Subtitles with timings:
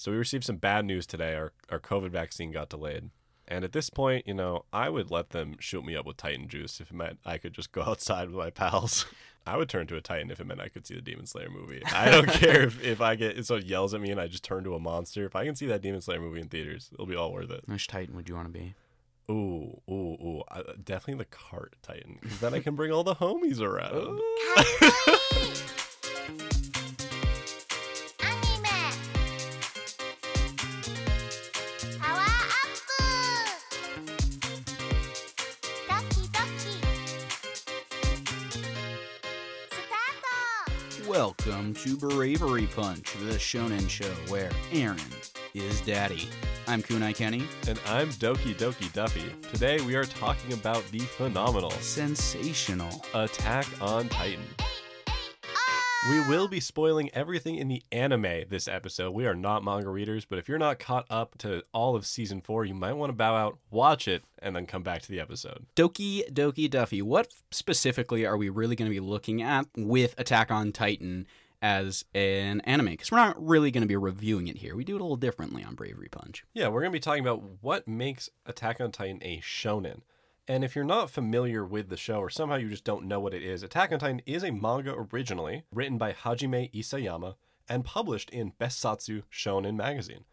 [0.00, 1.34] So we received some bad news today.
[1.34, 3.10] Our our COVID vaccine got delayed.
[3.46, 6.48] And at this point, you know, I would let them shoot me up with Titan
[6.48, 9.04] juice if it meant I could just go outside with my pals.
[9.46, 11.50] I would turn to a Titan if it meant I could see the Demon Slayer
[11.50, 11.82] movie.
[11.84, 14.42] I don't care if, if I get if someone yells at me and I just
[14.42, 15.26] turn to a monster.
[15.26, 17.64] If I can see that Demon Slayer movie in theaters, it'll be all worth it.
[17.66, 18.74] Which Titan would you want to be?
[19.30, 20.42] Ooh, ooh, ooh.
[20.50, 22.16] I, definitely the cart Titan.
[22.22, 24.18] Because then I can bring all the homies around.
[41.70, 44.98] Welcome to Bravery Punch, the shonen show where Eren
[45.54, 46.28] is daddy.
[46.66, 47.44] I'm Kunai Kenny.
[47.68, 49.32] And I'm Doki Doki Duffy.
[49.52, 53.04] Today we are talking about the phenomenal Sensational.
[53.14, 54.42] Attack on Titan.
[54.58, 56.10] Oh!
[56.10, 59.12] We will be spoiling everything in the anime this episode.
[59.12, 62.40] We are not manga readers, but if you're not caught up to all of season
[62.40, 65.20] four, you might want to bow out, watch it, and then come back to the
[65.20, 65.66] episode.
[65.76, 70.50] Doki Doki Duffy, what specifically are we really going to be looking at with Attack
[70.50, 71.28] on Titan
[71.62, 72.86] as an anime?
[72.86, 74.76] Because we're not really going to be reviewing it here.
[74.76, 76.44] We do it a little differently on Bravery Punch.
[76.54, 80.00] Yeah, we're going to be talking about what makes Attack on Titan a shonen.
[80.48, 83.34] And if you're not familiar with the show or somehow you just don't know what
[83.34, 87.34] it is, Attack on Titan is a manga originally written by Hajime Isayama
[87.68, 90.24] and published in Bessatsu Shonen magazine.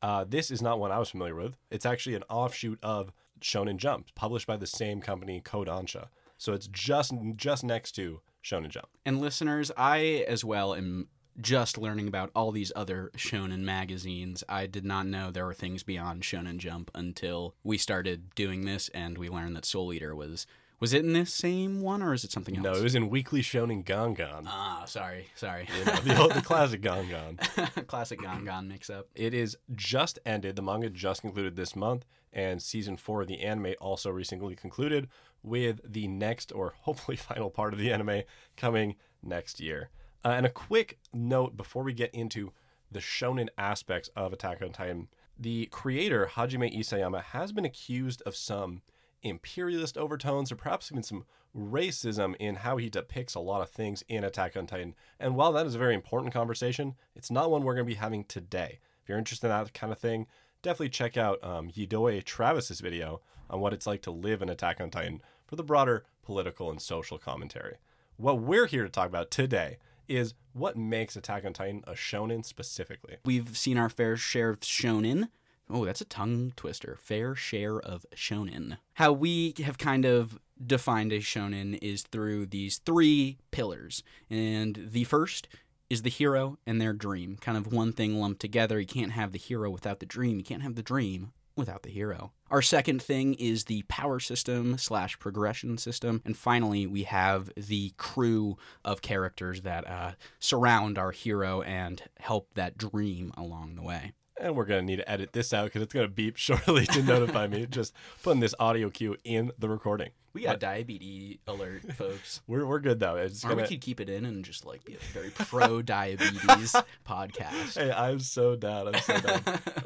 [0.00, 1.56] Uh, this is not one I was familiar with.
[1.70, 6.08] It's actually an offshoot of Shonen Jump, published by the same company, Kodansha.
[6.38, 8.88] So it's just just next to Shonen Jump.
[9.04, 11.08] And listeners, I as well am
[11.40, 14.44] just learning about all these other shonen magazines.
[14.48, 18.88] I did not know there were things beyond Shonen Jump until we started doing this
[18.90, 20.46] and we learned that Soul Eater was
[20.80, 22.64] was it in this same one or is it something else?
[22.64, 24.44] No, it was in Weekly Shonen Gangan.
[24.46, 25.68] Ah, sorry, sorry.
[25.78, 27.38] You know, the, old, the classic Gangan.
[27.86, 29.08] Classic Gongon mix up.
[29.14, 30.56] It is just ended.
[30.56, 35.08] The manga just concluded this month, and season four of the anime also recently concluded,
[35.42, 38.22] with the next or hopefully final part of the anime
[38.56, 39.90] coming next year.
[40.24, 42.52] Uh, and a quick note before we get into
[42.90, 45.08] the shonen aspects of Attack on Titan:
[45.38, 48.82] the creator Hajime Isayama has been accused of some
[49.24, 51.24] imperialist overtones or perhaps even some
[51.56, 54.94] racism in how he depicts a lot of things in Attack on Titan.
[55.18, 57.98] And while that is a very important conversation, it's not one we're going to be
[57.98, 58.78] having today.
[59.02, 60.26] If you're interested in that kind of thing,
[60.62, 63.20] definitely check out um, Yidoe Travis's video
[63.50, 66.80] on what it's like to live in Attack on Titan for the broader political and
[66.80, 67.76] social commentary.
[68.16, 72.44] What we're here to talk about today is what makes Attack on Titan a shonen
[72.44, 73.16] specifically.
[73.24, 75.28] We've seen our fair share of shonen.
[75.70, 76.96] Oh, that's a tongue twister.
[77.00, 78.78] Fair share of shonen.
[78.94, 84.02] How we have kind of defined a shonen is through these three pillars.
[84.28, 85.48] And the first
[85.90, 87.36] is the hero and their dream.
[87.40, 88.78] Kind of one thing lumped together.
[88.78, 90.38] You can't have the hero without the dream.
[90.38, 92.32] You can't have the dream without the hero.
[92.50, 96.20] Our second thing is the power system slash progression system.
[96.24, 102.48] And finally, we have the crew of characters that uh, surround our hero and help
[102.54, 104.12] that dream along the way.
[104.44, 106.84] And we're going to need to edit this out because it's going to beep shortly
[106.84, 107.64] to notify me.
[107.64, 110.10] Just putting this audio cue in the recording.
[110.34, 112.42] We got diabetes alert, folks.
[112.46, 113.16] We're, we're good though.
[113.16, 115.80] It's Or gonna, we could keep it in and just like be a very pro
[115.80, 116.74] diabetes
[117.08, 117.78] podcast.
[117.78, 118.88] Hey, I'm so down.
[118.88, 119.40] I'm so down.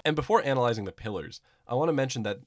[0.04, 2.40] and before analyzing the pillars, I want to mention that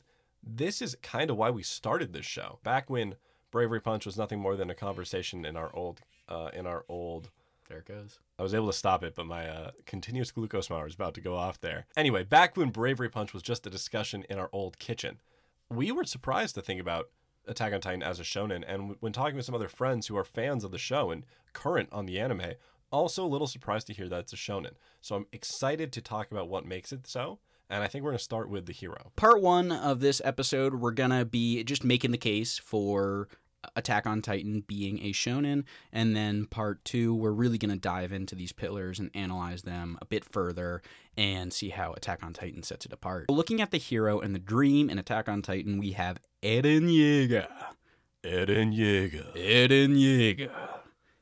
[0.44, 2.60] this is kind of why we started this show.
[2.64, 3.16] Back when
[3.52, 7.30] Bravery Punch was nothing more than a conversation in our old, uh, in our old.
[7.72, 8.20] There it goes.
[8.38, 11.22] I was able to stop it, but my uh, continuous glucose monitor is about to
[11.22, 11.86] go off there.
[11.96, 15.22] Anyway, back when Bravery Punch was just a discussion in our old kitchen,
[15.70, 17.08] we were surprised to think about
[17.48, 18.66] Attack on Titan as a shonen.
[18.68, 21.88] And when talking with some other friends who are fans of the show and current
[21.94, 22.56] on the anime,
[22.92, 24.74] also a little surprised to hear that it's a shonen.
[25.00, 27.40] So I'm excited to talk about what makes it so.
[27.70, 29.14] And I think we're going to start with the hero.
[29.16, 33.30] Part one of this episode, we're gonna be just making the case for
[33.76, 38.36] Attack on Titan being a shonen, and then part two, we're really gonna dive into
[38.36, 40.82] these pillars and analyze them a bit further
[41.16, 43.30] and see how Attack on Titan sets it apart.
[43.30, 47.48] Looking at the hero and the dream in Attack on Titan, we have Eren Yeager.
[48.24, 49.36] Eren Yeager.
[49.36, 50.52] Eren Yeager.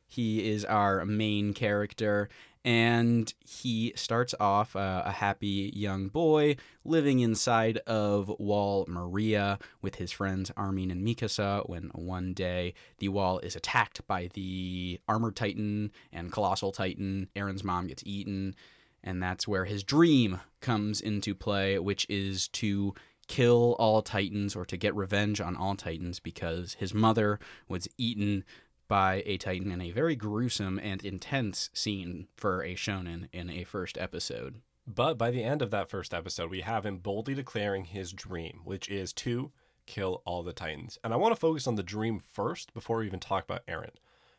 [0.07, 2.29] He is our main character,
[2.65, 9.95] and he starts off uh, a happy young boy living inside of Wall Maria with
[9.95, 11.67] his friends Armin and Mikasa.
[11.69, 17.63] When one day the wall is attacked by the Armored Titan and Colossal Titan, Eren's
[17.63, 18.55] mom gets eaten,
[19.03, 22.93] and that's where his dream comes into play, which is to
[23.29, 27.39] kill all Titans or to get revenge on all Titans because his mother
[27.69, 28.43] was eaten
[28.89, 33.63] by a Titan in a very gruesome and intense scene for a shonen in a
[33.63, 34.55] first episode.
[34.85, 38.61] But by the end of that first episode, we have him boldly declaring his dream,
[38.65, 39.51] which is to
[39.85, 40.97] kill all the Titans.
[41.03, 43.95] And I want to focus on the dream first before we even talk about Eren,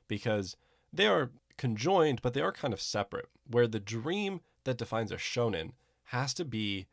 [0.09, 0.57] because
[0.93, 3.29] they are conjoined, but they are kind of separate.
[3.49, 5.73] Where the dream that defines a shonen
[6.07, 6.89] has to be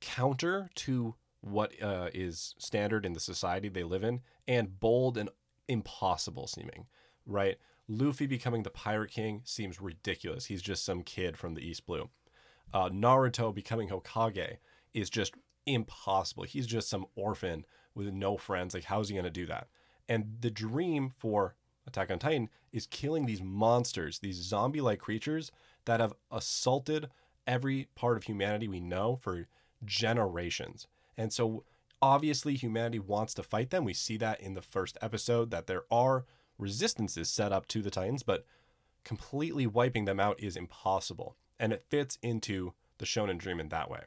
[0.00, 5.28] counter to what uh, is standard in the society they live in and bold and
[5.68, 6.86] impossible seeming,
[7.26, 7.56] right?
[7.88, 10.46] Luffy becoming the Pirate King seems ridiculous.
[10.46, 12.08] He's just some kid from the East Blue.
[12.72, 14.56] Uh, Naruto becoming Hokage
[14.94, 15.34] is just
[15.66, 16.44] impossible.
[16.44, 17.64] He's just some orphan
[17.94, 18.74] with no friends.
[18.74, 19.68] Like, how's he going to do that?
[20.08, 21.54] And the dream for
[21.86, 25.50] Attack on Titan is killing these monsters, these zombie like creatures
[25.84, 27.10] that have assaulted
[27.46, 29.46] every part of humanity we know for
[29.84, 30.86] generations.
[31.16, 31.64] And so,
[32.02, 33.84] obviously, humanity wants to fight them.
[33.84, 36.26] We see that in the first episode that there are
[36.58, 38.44] resistances set up to the Titans, but
[39.04, 41.36] completely wiping them out is impossible.
[41.58, 44.02] And it fits into the Shonen Dream in that way.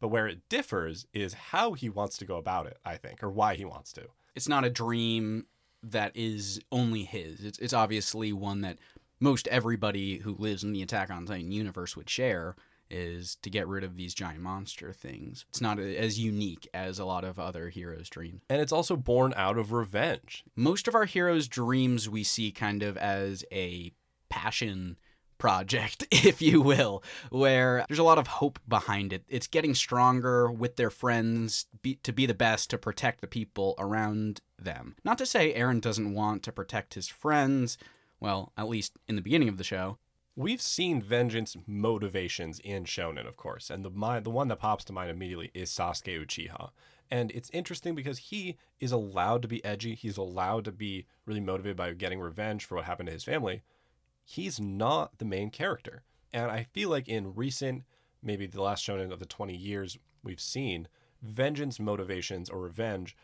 [0.00, 3.30] But where it differs is how he wants to go about it, I think, or
[3.30, 4.06] why he wants to.
[4.34, 5.46] It's not a dream
[5.82, 7.44] that is only his.
[7.44, 8.78] It's, it's obviously one that
[9.20, 12.56] most everybody who lives in the Attack on Titan universe would share
[12.94, 15.44] is to get rid of these giant monster things.
[15.50, 18.42] It's not as unique as a lot of other heroes' dreams.
[18.48, 20.44] And it's also born out of revenge.
[20.54, 23.92] Most of our heroes' dreams we see kind of as a
[24.28, 24.96] passion
[25.38, 29.24] project, if you will, where there's a lot of hope behind it.
[29.28, 33.74] It's getting stronger with their friends be, to be the best to protect the people
[33.78, 34.96] around them.
[35.04, 37.76] Not to say Eren doesn't want to protect his friends,
[38.20, 39.98] well, at least in the beginning of the show.
[40.36, 44.84] We've seen vengeance motivations in Shonen, of course, and the my, the one that pops
[44.86, 46.70] to mind immediately is Sasuke Uchiha.
[47.08, 49.94] And it's interesting because he is allowed to be edgy.
[49.94, 53.62] He's allowed to be really motivated by getting revenge for what happened to his family.
[54.24, 56.02] He's not the main character.
[56.32, 57.84] And I feel like in recent,
[58.20, 60.88] maybe the last shonen of the 20 years we've seen,
[61.22, 63.16] vengeance motivations or revenge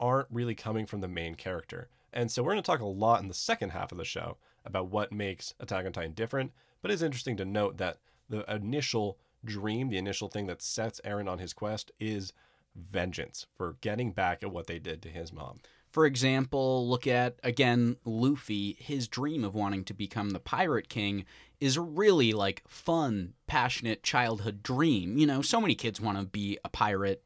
[0.00, 1.90] aren't really coming from the main character.
[2.10, 4.38] And so we're going to talk a lot in the second half of the show
[4.64, 6.52] about what makes Attack on Titan different.
[6.82, 11.30] But it's interesting to note that the initial dream, the initial thing that sets Eren
[11.30, 12.32] on his quest is
[12.74, 15.60] vengeance for getting back at what they did to his mom.
[15.90, 18.76] For example, look at again Luffy.
[18.80, 21.24] His dream of wanting to become the Pirate King
[21.60, 25.16] is a really like fun, passionate childhood dream.
[25.16, 27.22] You know, so many kids want to be a pirate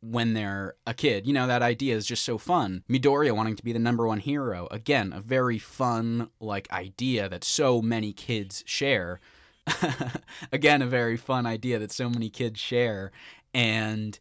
[0.00, 1.26] when they're a kid.
[1.26, 2.84] You know, that idea is just so fun.
[2.88, 4.66] Midoriya wanting to be the number one hero.
[4.70, 9.20] Again, a very fun like idea that so many kids share.
[10.52, 13.12] Again, a very fun idea that so many kids share.
[13.52, 14.18] And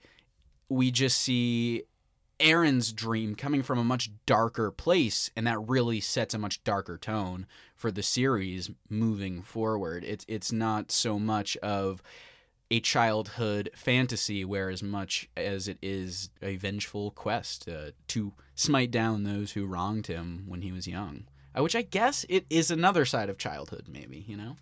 [0.68, 1.84] we just see
[2.40, 6.98] Eren's dream coming from a much darker place, and that really sets a much darker
[6.98, 7.46] tone
[7.76, 10.04] for the series moving forward.
[10.04, 12.02] It's it's not so much of
[12.72, 18.92] a childhood fantasy, where as much as it is a vengeful quest uh, to smite
[18.92, 21.26] down those who wronged him when he was young.
[21.58, 24.58] Uh, which I guess it is another side of childhood, maybe you know.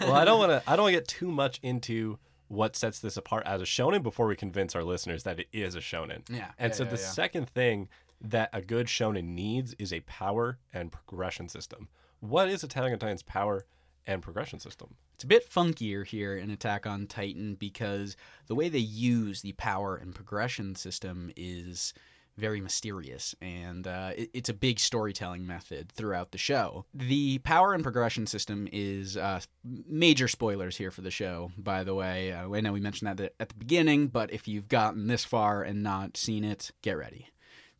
[0.00, 0.70] well, I don't want to.
[0.70, 2.18] I don't want to get too much into
[2.48, 5.74] what sets this apart as a shonen before we convince our listeners that it is
[5.74, 6.28] a shonen.
[6.28, 6.50] Yeah.
[6.58, 7.02] And yeah, so yeah, the yeah.
[7.02, 7.88] second thing
[8.20, 11.88] that a good shonen needs is a power and progression system.
[12.20, 13.64] What is Attack on Titan's power
[14.08, 14.96] and progression system?
[15.14, 18.16] It's a bit funkier here in Attack on Titan because
[18.48, 21.92] the way they use the power and progression system is
[22.36, 26.84] very mysterious, and uh, it- it's a big storytelling method throughout the show.
[26.94, 31.96] The power and progression system is uh, major spoilers here for the show, by the
[31.96, 32.32] way.
[32.32, 35.64] Uh, I know we mentioned that at the beginning, but if you've gotten this far
[35.64, 37.26] and not seen it, get ready.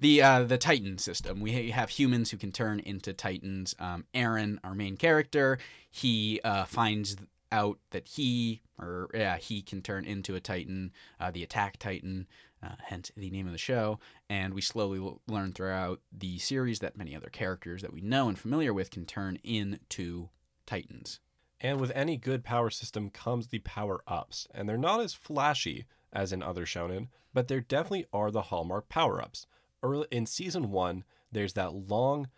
[0.01, 1.41] The uh, the Titan system.
[1.41, 3.75] We have humans who can turn into Titans.
[3.81, 5.59] Um, Eren, our main character,
[5.91, 7.17] he uh, finds
[7.51, 12.29] out that he or yeah he can turn into a Titan, uh, the Attack Titan,
[12.63, 13.99] uh, hence the name of the show.
[14.29, 18.39] And we slowly learn throughout the series that many other characters that we know and
[18.39, 20.29] familiar with can turn into
[20.67, 21.21] Titans.
[21.61, 25.87] And with any good power system comes the power ups, and they're not as flashy
[26.13, 29.47] as in other shonen, but there definitely are the hallmark power ups.
[29.83, 32.29] Early in season one, there's that long,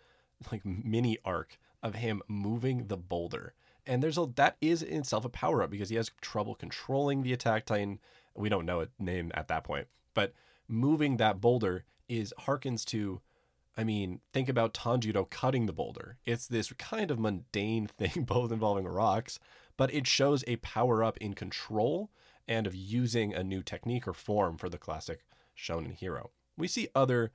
[0.51, 3.53] like mini arc of him moving the boulder,
[3.85, 7.23] and there's a that is in itself a power up because he has trouble controlling
[7.23, 7.99] the attack titan.
[8.35, 10.33] We don't know its name at that point, but
[10.67, 13.21] moving that boulder is harkens to
[13.77, 16.17] I mean, think about Tanjiro cutting the boulder.
[16.25, 19.39] It's this kind of mundane thing, both involving rocks,
[19.77, 22.11] but it shows a power up in control
[22.47, 25.23] and of using a new technique or form for the classic
[25.57, 26.31] shonen hero.
[26.57, 27.31] We see other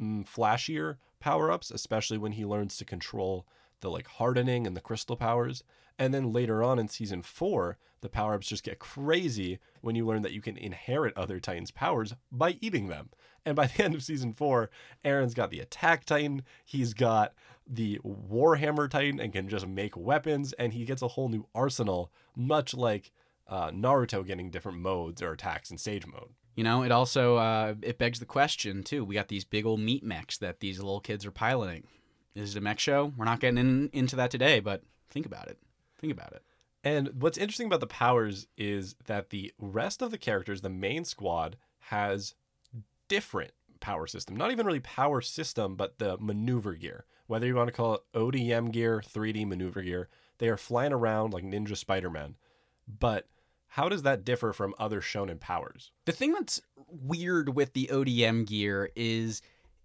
[0.00, 3.46] mm, flashier power ups, especially when he learns to control
[3.80, 5.62] the like hardening and the crystal powers.
[5.98, 10.04] And then later on in season four, the power ups just get crazy when you
[10.04, 13.10] learn that you can inherit other Titans' powers by eating them.
[13.44, 14.70] And by the end of season four,
[15.04, 17.34] Eren's got the attack Titan, he's got
[17.66, 22.10] the Warhammer Titan, and can just make weapons, and he gets a whole new arsenal,
[22.34, 23.12] much like
[23.46, 26.30] uh, Naruto getting different modes or attacks in Sage mode.
[26.54, 29.04] You know, it also uh, it begs the question too.
[29.04, 31.84] We got these big old meat mechs that these little kids are piloting.
[32.34, 33.12] Is it a mech show?
[33.16, 35.58] We're not getting in, into that today, but think about it.
[35.98, 36.42] Think about it.
[36.84, 41.04] And what's interesting about the powers is that the rest of the characters, the main
[41.04, 42.34] squad, has
[43.08, 44.36] different power system.
[44.36, 47.04] Not even really power system, but the maneuver gear.
[47.26, 51.32] Whether you want to call it ODM gear, 3D maneuver gear, they are flying around
[51.32, 52.36] like Ninja Spider-Man.
[52.98, 53.28] But
[53.72, 55.92] how does that differ from other shonen powers?
[56.04, 59.40] The thing that's weird with the ODM gear is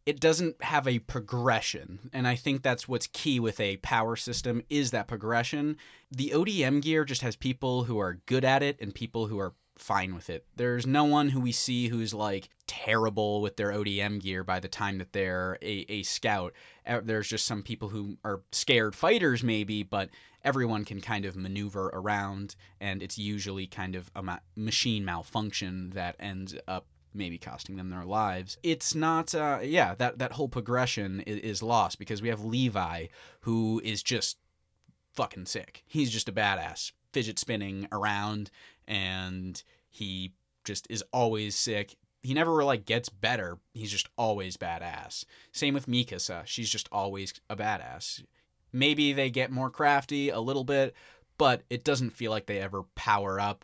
[0.06, 4.62] it doesn't have a progression and i think that's what's key with a power system
[4.70, 5.76] is that progression
[6.10, 9.54] the odm gear just has people who are good at it and people who are
[9.78, 14.22] fine with it there's no one who we see who's like terrible with their odm
[14.22, 16.54] gear by the time that they're a, a scout
[17.04, 20.10] there's just some people who are scared fighters maybe but
[20.44, 25.92] everyone can kind of maneuver around and it's usually kind of a ma- machine malfunction
[25.92, 28.58] that ends up maybe costing them their lives.
[28.64, 33.08] It's not, uh, yeah, that, that whole progression is, is lost because we have Levi,
[33.42, 34.38] who is just
[35.14, 35.84] fucking sick.
[35.86, 38.52] He's just a badass, fidget spinning around,
[38.88, 40.34] and he
[40.66, 41.96] just is always sick.
[42.22, 43.58] He never like gets better.
[43.74, 45.26] He's just always badass.
[45.52, 46.46] Same with Mikasa.
[46.46, 48.24] She's just always a badass.
[48.74, 50.94] Maybe they get more crafty a little bit,
[51.38, 53.64] but it doesn't feel like they ever power up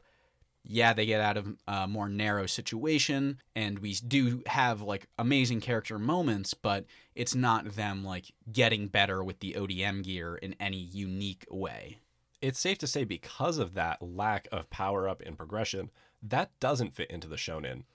[0.66, 5.60] yeah, they get out of a more narrow situation, and we do have like amazing
[5.60, 10.78] character moments, but it's not them like getting better with the ODM gear in any
[10.78, 11.98] unique way.
[12.44, 15.90] It's safe to say because of that lack of power up and progression,
[16.22, 17.86] that doesn't fit into the shonen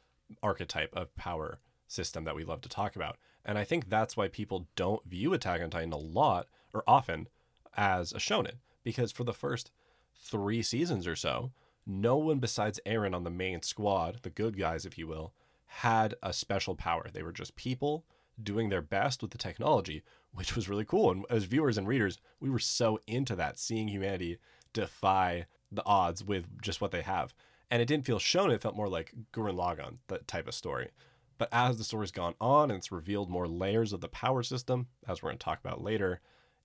[0.43, 3.19] archetype of power system that we love to talk about.
[3.45, 7.29] And I think that's why people don't view Attack on Titan a lot or often
[7.77, 9.71] as a shonen because for the first
[10.19, 11.53] 3 seasons or so,
[11.87, 15.35] no one besides Eren on the main squad, the good guys, if you will,
[15.67, 17.09] had a special power.
[17.13, 18.07] They were just people
[18.43, 20.03] doing their best with the technology,
[20.33, 21.11] which was really cool.
[21.11, 24.39] And as viewers and readers, we were so into that, seeing humanity
[24.73, 27.35] defy the odds with just what they have.
[27.71, 30.91] And it didn't feel shown, it felt more like Gurren Lagann, that type of story.
[31.37, 34.89] But as the story's gone on and it's revealed more layers of the power system,
[35.07, 36.21] as we're going to talk about later,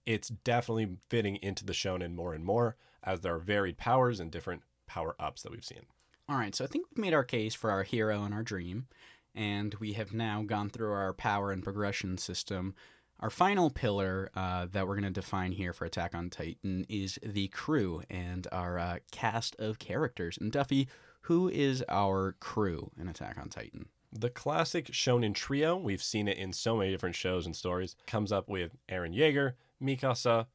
[0.05, 4.31] it's definitely fitting into the shonen more and more as there are varied powers and
[4.31, 5.85] different power ups that we've seen.
[6.29, 8.87] All right, so I think we've made our case for our hero and our dream,
[9.35, 12.75] and we have now gone through our power and progression system.
[13.19, 17.17] Our final pillar uh, that we're going to define here for Attack on Titan is
[17.23, 20.37] the crew and our uh, cast of characters.
[20.41, 20.89] And Duffy,
[21.21, 23.87] who is our crew in Attack on Titan?
[24.11, 28.31] The classic shonen trio, we've seen it in so many different shows and stories, comes
[28.31, 30.47] up with Eren Yeager, Mikasa,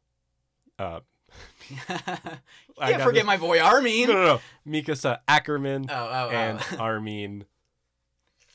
[0.79, 1.01] uh,
[2.79, 4.09] I forget this- my boy Armin.
[4.09, 6.31] no, no, no, Mikasa Ackerman Oh, oh, oh.
[6.31, 7.45] and Armin.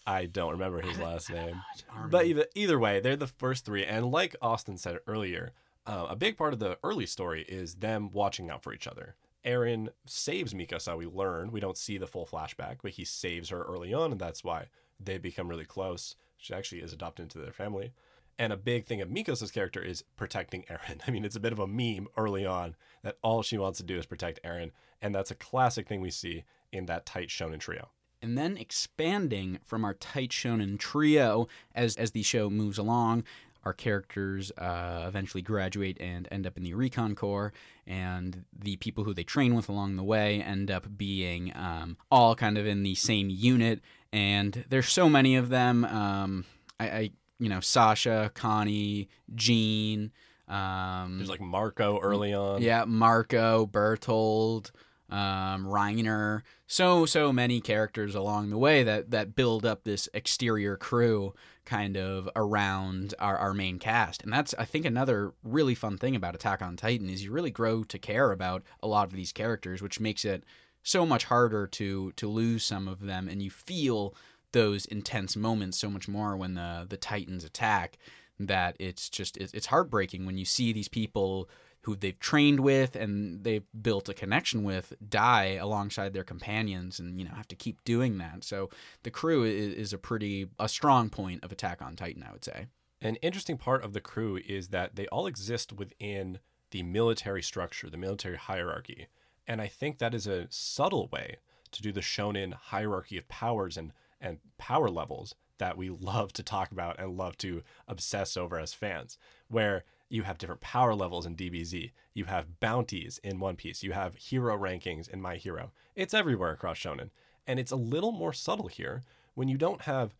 [0.05, 1.61] I don't remember his last name.
[2.09, 5.53] But either either way, they're the first three, and like Austin said earlier,
[5.85, 9.15] uh, a big part of the early story is them watching out for each other.
[9.45, 10.97] Eren saves Mikasa.
[10.97, 14.19] We learn we don't see the full flashback, but he saves her early on, and
[14.19, 14.67] that's why
[14.99, 16.15] they become really close.
[16.37, 17.93] She actually is adopted into their family.
[18.39, 21.01] And a big thing of Mikasa's character is protecting Eren.
[21.07, 23.83] I mean, it's a bit of a meme early on that all she wants to
[23.83, 27.59] do is protect Eren, and that's a classic thing we see in that tight shonen
[27.59, 27.89] trio.
[28.23, 33.25] And then expanding from our tight shonen trio as as the show moves along
[33.65, 37.53] our characters uh, eventually graduate and end up in the recon corps
[37.87, 42.35] and the people who they train with along the way end up being um, all
[42.35, 43.79] kind of in the same unit
[44.11, 46.45] and there's so many of them um,
[46.79, 50.11] I, I you know sasha connie jean
[50.47, 52.61] um, There's like Marco early on.
[52.61, 54.71] yeah, Marco, Bertolt,
[55.13, 60.75] um, Reiner, so so many characters along the way that that build up this exterior
[60.75, 64.23] crew kind of around our, our main cast.
[64.23, 67.51] And that's I think another really fun thing about Attack on Titan is you really
[67.51, 70.43] grow to care about a lot of these characters, which makes it
[70.81, 74.15] so much harder to to lose some of them and you feel
[74.51, 77.99] those intense moments so much more when the the Titans attack
[78.39, 81.47] that it's just it's, it's heartbreaking when you see these people
[81.83, 87.19] who they've trained with and they've built a connection with die alongside their companions and
[87.19, 88.69] you know have to keep doing that so
[89.03, 92.43] the crew is, is a pretty a strong point of attack on titan i would
[92.43, 92.67] say
[93.03, 96.39] An interesting part of the crew is that they all exist within
[96.71, 99.07] the military structure, the military hierarchy.
[99.45, 101.35] And I think that is a subtle way
[101.71, 106.43] to do the shonen hierarchy of powers and, and power levels that we love to
[106.43, 109.17] talk about and love to obsess over as fans,
[109.49, 113.93] where you have different power levels in DBZ, you have bounties in One Piece, you
[113.93, 115.71] have hero rankings in My Hero.
[115.95, 117.09] It's everywhere across shonen.
[117.47, 119.01] And it's a little more subtle here
[119.33, 120.13] when you don't have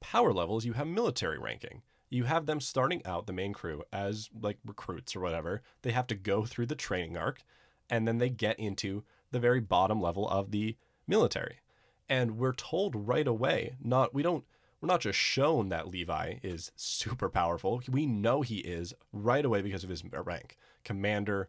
[0.00, 1.80] power levels, you have military ranking.
[2.10, 5.62] You have them starting out, the main crew, as like recruits or whatever.
[5.80, 7.42] They have to go through the training arc
[7.88, 10.76] and then they get into the very bottom level of the
[11.06, 11.60] military.
[12.06, 14.44] And we're told right away, not we don't
[14.80, 17.82] we're not just shown that Levi is super powerful.
[17.88, 20.56] We know he is right away because of his uh, rank.
[20.84, 21.48] Commander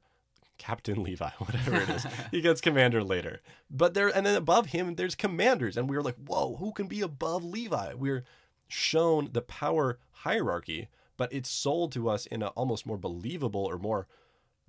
[0.58, 2.06] Captain Levi, whatever it is.
[2.32, 3.42] he gets commander later.
[3.70, 6.88] But there and then above him there's commanders and we were like, "Whoa, who can
[6.88, 8.26] be above Levi?" We're
[8.68, 13.78] shown the power hierarchy, but it's sold to us in an almost more believable or
[13.78, 14.08] more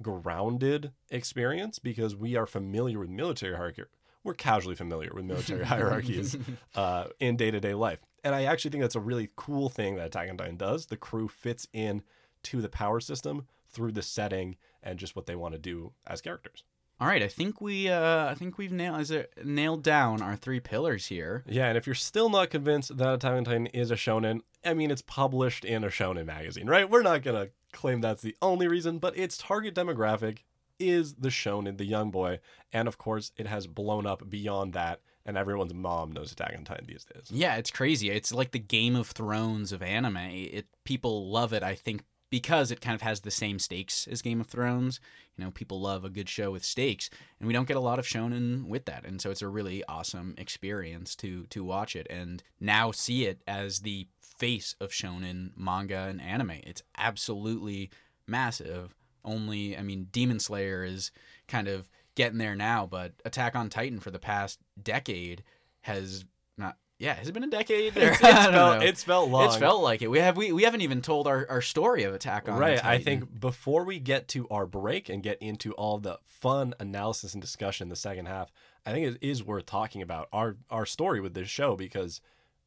[0.02, 3.82] grounded experience because we are familiar with military hierarchy.
[4.24, 6.36] We're casually familiar with military hierarchies
[6.74, 8.00] uh, in day to day life.
[8.22, 10.86] And I actually think that's a really cool thing that Attack on Titan does.
[10.86, 12.02] The crew fits in
[12.44, 16.20] to the power system through the setting and just what they want to do as
[16.20, 16.64] characters.
[17.00, 20.36] All right, I think we uh, I think we've nailed is it nailed down our
[20.36, 21.44] three pillars here.
[21.46, 24.74] Yeah, and if you're still not convinced that Attack on Titan is a shonen, I
[24.74, 26.90] mean, it's published in a shonen magazine, right?
[26.90, 30.40] We're not gonna claim that's the only reason, but its target demographic
[30.80, 32.40] is the shonen, the young boy,
[32.72, 36.64] and of course, it has blown up beyond that, and everyone's mom knows Attack on
[36.64, 37.30] Titan these days.
[37.30, 38.10] Yeah, it's crazy.
[38.10, 40.16] It's like the Game of Thrones of anime.
[40.16, 44.22] It people love it, I think, because it kind of has the same stakes as
[44.22, 45.00] Game of Thrones.
[45.36, 47.98] You know, people love a good show with stakes, and we don't get a lot
[47.98, 49.04] of shonen with that.
[49.04, 53.42] And so it's a really awesome experience to to watch it and now see it
[53.46, 56.52] as the face of shonen manga and anime.
[56.62, 57.90] It's absolutely
[58.26, 58.94] massive.
[59.24, 61.10] Only, I mean, Demon Slayer is
[61.48, 65.42] kind of getting there now, but Attack on Titan for the past decade
[65.82, 66.24] has
[66.56, 67.96] not yeah, has it been a decade?
[67.96, 69.46] Or, It's, it's, felt, it's felt long.
[69.46, 70.08] It's felt like it.
[70.08, 72.76] We have we, we haven't even told our, our story of Attack on Titan.
[72.76, 72.84] right.
[72.84, 77.32] I think before we get to our break and get into all the fun analysis
[77.32, 78.52] and discussion in the second half,
[78.84, 82.20] I think it is worth talking about our our story with this show because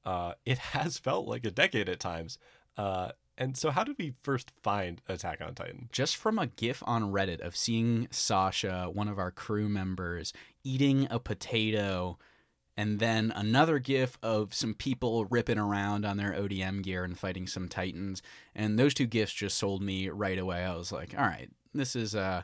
[0.03, 2.39] uh, it has felt like a decade at times.
[2.75, 5.89] Uh, and so, how did we first find Attack on Titan?
[5.91, 11.07] just from a gif on Reddit of seeing Sasha, one of our crew members, eating
[11.09, 12.17] a potato,
[12.77, 17.47] and then another gif of some people ripping around on their ODM gear and fighting
[17.47, 18.21] some titans.
[18.55, 20.63] And those two gifs just sold me right away.
[20.63, 22.43] I was like, all right, this is uh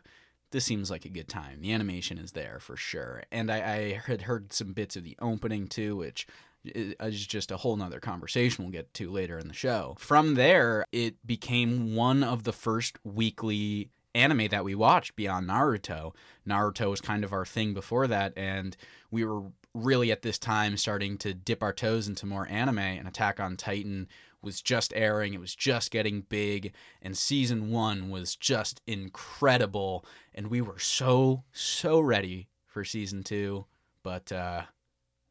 [0.52, 1.62] this seems like a good time.
[1.62, 3.23] The animation is there for sure.
[3.32, 6.25] And I, I had heard some bits of the opening too, which
[6.63, 9.95] is just a whole nother conversation we'll get to later in the show.
[10.00, 16.13] From there, it became one of the first weekly anime that we watched beyond Naruto.
[16.48, 18.76] Naruto was kind of our thing before that, and
[19.12, 19.43] we were
[19.74, 23.56] really at this time starting to dip our toes into more anime, and Attack on
[23.56, 24.08] Titan
[24.41, 30.48] was just airing, it was just getting big, and season one was just incredible, and
[30.48, 33.65] we were so, so ready for season two,
[34.02, 34.63] but uh,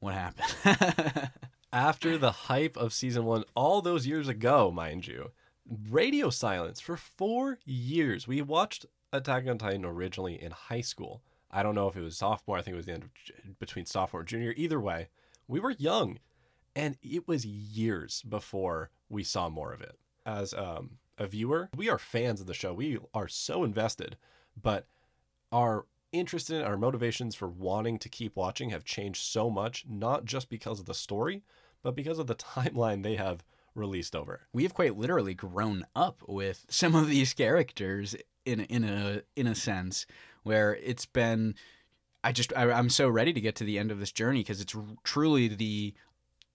[0.00, 1.30] what happened?
[1.72, 5.32] After the hype of season one, all those years ago, mind you,
[5.90, 8.26] radio silence for four years.
[8.26, 11.22] We watched Attack on Titan originally in high school.
[11.50, 12.58] I don't know if it was sophomore.
[12.58, 14.54] I think it was the end of between sophomore and junior.
[14.56, 15.08] Either way,
[15.46, 16.18] we were young,
[16.76, 19.96] and it was years before we saw more of it.
[20.26, 22.74] As um, a viewer, we are fans of the show.
[22.74, 24.16] We are so invested,
[24.60, 24.86] but
[25.50, 30.24] our interest in our motivations for wanting to keep watching have changed so much, not
[30.24, 31.42] just because of the story,
[31.82, 33.44] but because of the timeline they have
[33.74, 34.48] released over.
[34.52, 39.46] we have quite literally grown up with some of these characters in in a in
[39.46, 40.04] a sense
[40.42, 41.54] where it's been
[42.24, 44.60] I just I, I'm so ready to get to the end of this journey because
[44.60, 45.94] it's truly the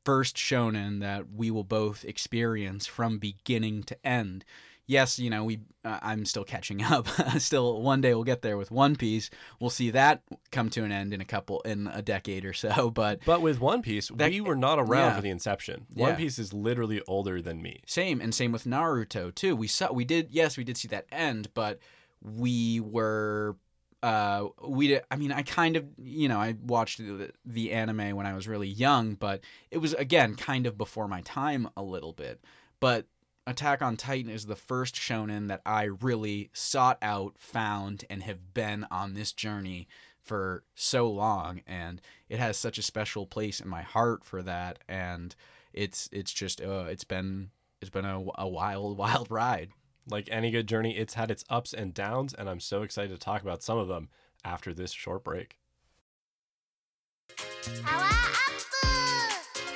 [0.05, 4.43] first shonen that we will both experience from beginning to end.
[4.85, 7.07] Yes, you know we uh, I'm still catching up.
[7.39, 9.29] still, one day we'll get there with One Piece.
[9.59, 12.89] We'll see that come to an end in a couple in a decade or so.
[12.93, 15.15] But But with One Piece, That- we were not around yeah.
[15.15, 15.85] for the inception.
[15.93, 16.15] One Yeah.
[16.15, 17.81] Piece is literally older than me.
[17.85, 19.55] Same and same with Naruto too.
[19.55, 21.79] We saw we did yes we did see that end, but
[22.21, 23.55] we were
[24.01, 28.15] uh we did, I mean I kind of you know I watched the, the anime
[28.17, 29.41] when I was really young, but
[29.71, 32.41] it was again kind of before my time a little bit.
[32.81, 33.07] But
[33.45, 38.53] Attack on Titan is the first shonen that I really sought out, found, and have
[38.53, 39.87] been on this journey
[40.21, 41.61] for so long.
[41.67, 44.79] And it has such a special place in my heart for that.
[44.87, 45.35] And
[45.73, 47.49] it's it's just uh, it's been
[47.81, 49.71] it's been a, a wild wild ride.
[50.09, 53.17] Like any good journey, it's had its ups and downs, and I'm so excited to
[53.17, 54.09] talk about some of them
[54.43, 55.57] after this short break.
[57.85, 58.33] Hello?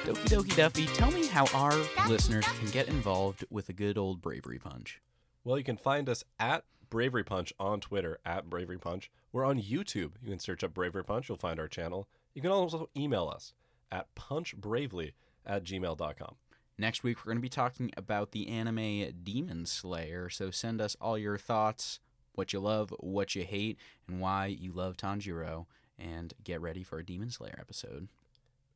[0.05, 1.73] Doki Doki Duffy, tell me how our
[2.07, 5.01] listeners can get involved with a good old bravery punch.
[5.43, 9.11] Well, you can find us at Bravery Punch on Twitter, at Bravery Punch.
[9.31, 10.13] We're on YouTube.
[10.21, 12.07] You can search up Bravery Punch, you'll find our channel.
[12.33, 13.53] You can also email us
[13.91, 15.11] at punchbravely
[15.45, 16.35] at gmail.com.
[16.77, 20.29] Next week, we're going to be talking about the anime Demon Slayer.
[20.29, 21.99] So send us all your thoughts,
[22.33, 25.65] what you love, what you hate, and why you love Tanjiro.
[25.97, 28.07] And get ready for a Demon Slayer episode.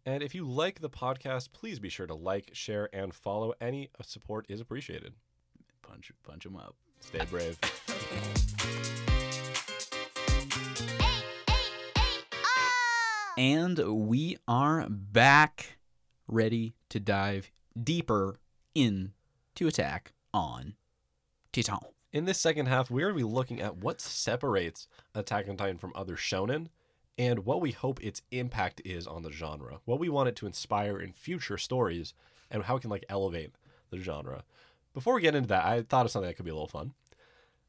[0.06, 3.54] And if you like the podcast, please be sure to like, share, and follow.
[3.62, 5.14] Any support is appreciated.
[5.84, 6.76] Punch, punch them up.
[7.00, 7.60] Stay brave.
[13.38, 13.78] and
[14.10, 15.78] we are back,
[16.28, 18.40] ready to dive deeper
[18.74, 19.14] in
[19.56, 20.76] to attack on
[21.54, 21.78] Titan.
[22.12, 25.78] In this second half, we're going to be looking at what separates Attack on Titan
[25.78, 26.68] from other shonen
[27.18, 30.48] and what we hope its impact is on the genre, what we want it to
[30.48, 32.14] inspire in future stories,
[32.50, 33.52] and how it can like elevate
[33.90, 34.44] the genre.
[34.94, 36.94] Before we get into that, I thought of something that could be a little fun.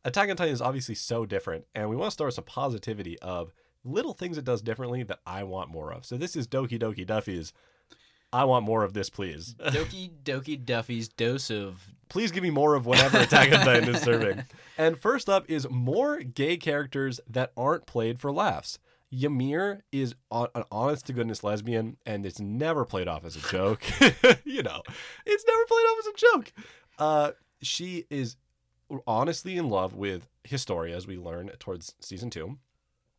[0.05, 3.19] Attack on Titan is obviously so different, and we want to start with some positivity
[3.21, 3.53] of
[3.85, 6.05] little things it does differently that I want more of.
[6.05, 7.53] So this is Doki Doki Duffy's
[8.33, 9.55] I want more of this, please.
[9.61, 14.03] Doki Doki Duffy's dose of please give me more of whatever Attack on Titan is
[14.03, 14.45] serving.
[14.79, 18.79] And first up is more gay characters that aren't played for laughs.
[19.13, 23.41] Ymir is on, an honest to goodness lesbian, and it's never played off as a
[23.41, 23.83] joke.
[24.45, 24.83] you know,
[25.27, 26.53] it's never played off as a joke.
[26.99, 28.37] Uh, she is
[29.07, 32.59] honestly in love with Historia, as we learn towards season two.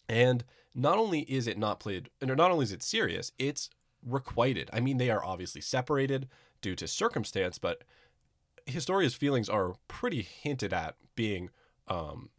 [0.09, 0.43] And
[0.75, 3.69] not only is it not played, or not only is it serious, it's
[4.05, 4.69] requited.
[4.73, 6.27] I mean, they are obviously separated
[6.61, 7.83] due to circumstance, but
[8.65, 11.49] Historia's feelings are pretty hinted at being
[11.87, 12.29] um,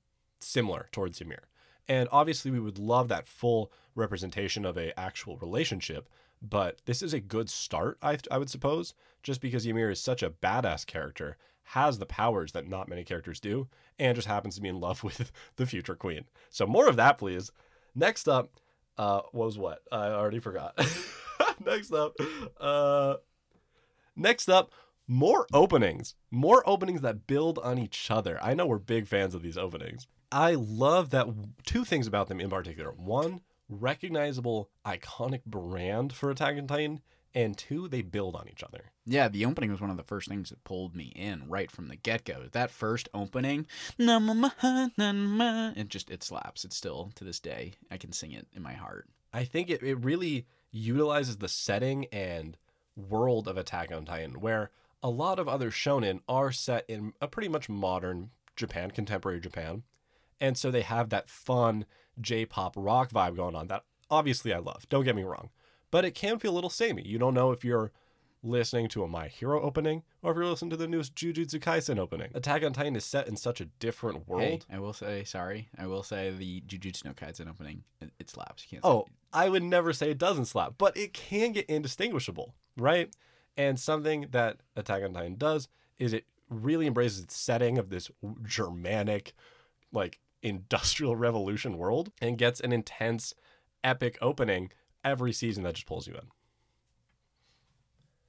[0.40, 1.44] similar towards Ymir.
[1.88, 6.08] And obviously, we would love that full representation of a actual relationship.
[6.42, 10.22] But this is a good start, I, I would suppose, just because Ymir is such
[10.22, 11.36] a badass character,
[11.68, 13.68] has the powers that not many characters do,
[13.98, 16.24] and just happens to be in love with the future queen.
[16.50, 17.50] So more of that, please.
[17.94, 18.50] Next up,
[18.98, 19.82] uh, was what?
[19.90, 20.78] I already forgot.
[21.64, 22.14] next up,
[22.60, 23.16] uh,
[24.16, 24.72] next up,
[25.06, 28.38] more openings, more openings that build on each other.
[28.42, 30.06] I know we're big fans of these openings.
[30.34, 31.28] I love that
[31.64, 32.90] two things about them in particular.
[32.90, 37.02] One, recognizable, iconic brand for Attack on Titan,
[37.36, 38.90] and two, they build on each other.
[39.06, 41.86] Yeah, the opening was one of the first things that pulled me in right from
[41.86, 42.48] the get go.
[42.50, 43.68] That first opening,
[45.76, 46.64] it just it slaps.
[46.64, 49.06] It still to this day I can sing it in my heart.
[49.32, 52.56] I think it, it really utilizes the setting and
[52.96, 57.28] world of Attack on Titan, where a lot of other shonen are set in a
[57.28, 59.84] pretty much modern Japan, contemporary Japan.
[60.40, 61.86] And so they have that fun
[62.20, 64.88] J pop rock vibe going on that obviously I love.
[64.88, 65.50] Don't get me wrong.
[65.90, 67.06] But it can feel a little samey.
[67.06, 67.92] You don't know if you're
[68.44, 71.98] listening to a My Hero opening or if you're listening to the newest Jujutsu Kaisen
[71.98, 72.30] opening.
[72.34, 74.66] Attack on Titan is set in such a different world.
[74.68, 75.68] Hey, I will say sorry.
[75.78, 78.64] I will say the Jujutsu no Kaisen opening it, it slaps.
[78.64, 78.84] You can't.
[78.84, 83.14] Oh, I would never say it doesn't slap, but it can get indistinguishable, right?
[83.56, 85.68] And something that Attack on Titan does
[85.98, 88.10] is it really embraces its setting of this
[88.44, 89.34] Germanic,
[89.92, 93.34] like industrial revolution world and gets an intense,
[93.82, 94.70] epic opening
[95.04, 96.28] every season that just pulls you in.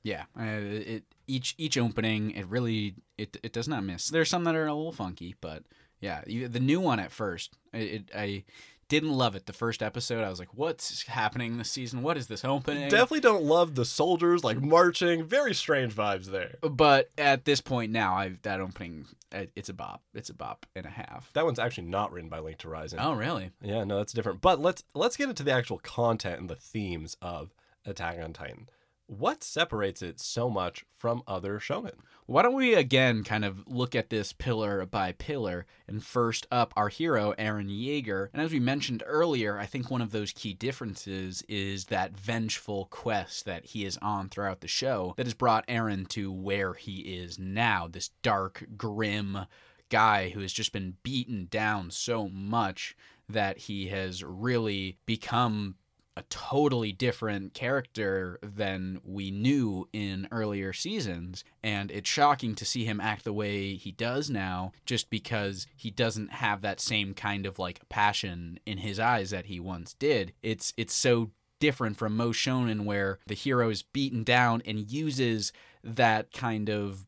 [0.02, 4.10] Yeah, uh, it each each opening it really it it does not miss.
[4.10, 5.64] There's some that are a little funky, but
[6.00, 8.44] yeah, the new one at first, it, it I
[8.88, 9.46] didn't love it.
[9.46, 12.04] The first episode, I was like, "What's happening this season?
[12.04, 15.24] What is this opening?" Definitely don't love the soldiers like marching.
[15.24, 16.58] Very strange vibes there.
[16.62, 20.04] But at this point now, I that opening, uh, it's a bop.
[20.14, 21.32] It's a bop and a half.
[21.34, 23.00] That one's actually not written by Linked Horizon.
[23.02, 23.52] Oh, really?
[23.62, 24.42] Yeah, no, that's different.
[24.42, 27.54] But let's let's get into the actual content and the themes of
[27.86, 28.68] Attack on Titan.
[29.08, 31.94] What separates it so much from other shonen?
[32.26, 35.68] Why don't we again kind of look at this pillar by pillar?
[35.88, 38.30] And first up, our hero, Eren Yeager.
[38.34, 42.86] And as we mentioned earlier, I think one of those key differences is that vengeful
[42.90, 47.02] quest that he is on throughout the show that has brought Eren to where he
[47.02, 49.46] is now this dark, grim
[49.90, 52.96] guy who has just been beaten down so much
[53.30, 55.76] that he has really become
[56.18, 61.44] a totally different character than we knew in earlier seasons.
[61.62, 65.92] And it's shocking to see him act the way he does now, just because he
[65.92, 70.34] doesn't have that same kind of like passion in his eyes that he once did.
[70.42, 75.52] It's it's so different from most shonen where the hero is beaten down and uses
[75.84, 77.06] that kind of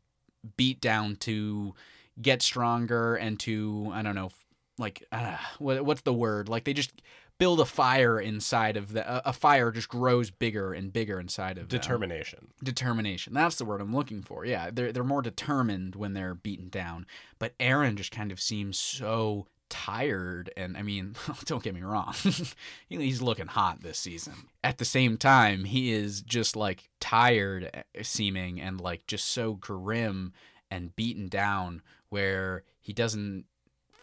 [0.55, 1.73] beat down to
[2.21, 4.31] get stronger and to I don't know,
[4.77, 6.49] like uh, what what's the word?
[6.49, 6.91] Like they just
[7.39, 11.57] build a fire inside of the a- a fire just grows bigger and bigger inside
[11.57, 11.79] of them.
[11.79, 12.47] Determination.
[12.63, 13.33] determination.
[13.33, 14.45] That's the word I'm looking for.
[14.45, 17.05] Yeah, they're they're more determined when they're beaten down.
[17.39, 22.13] But Eren just kind of seems so tired and I mean, don't get me wrong.
[22.89, 24.33] He's looking hot this season.
[24.63, 29.53] At the same time, he is just like tired eh, seeming and like just so
[29.53, 30.33] grim
[30.71, 33.45] and beaten down where he doesn't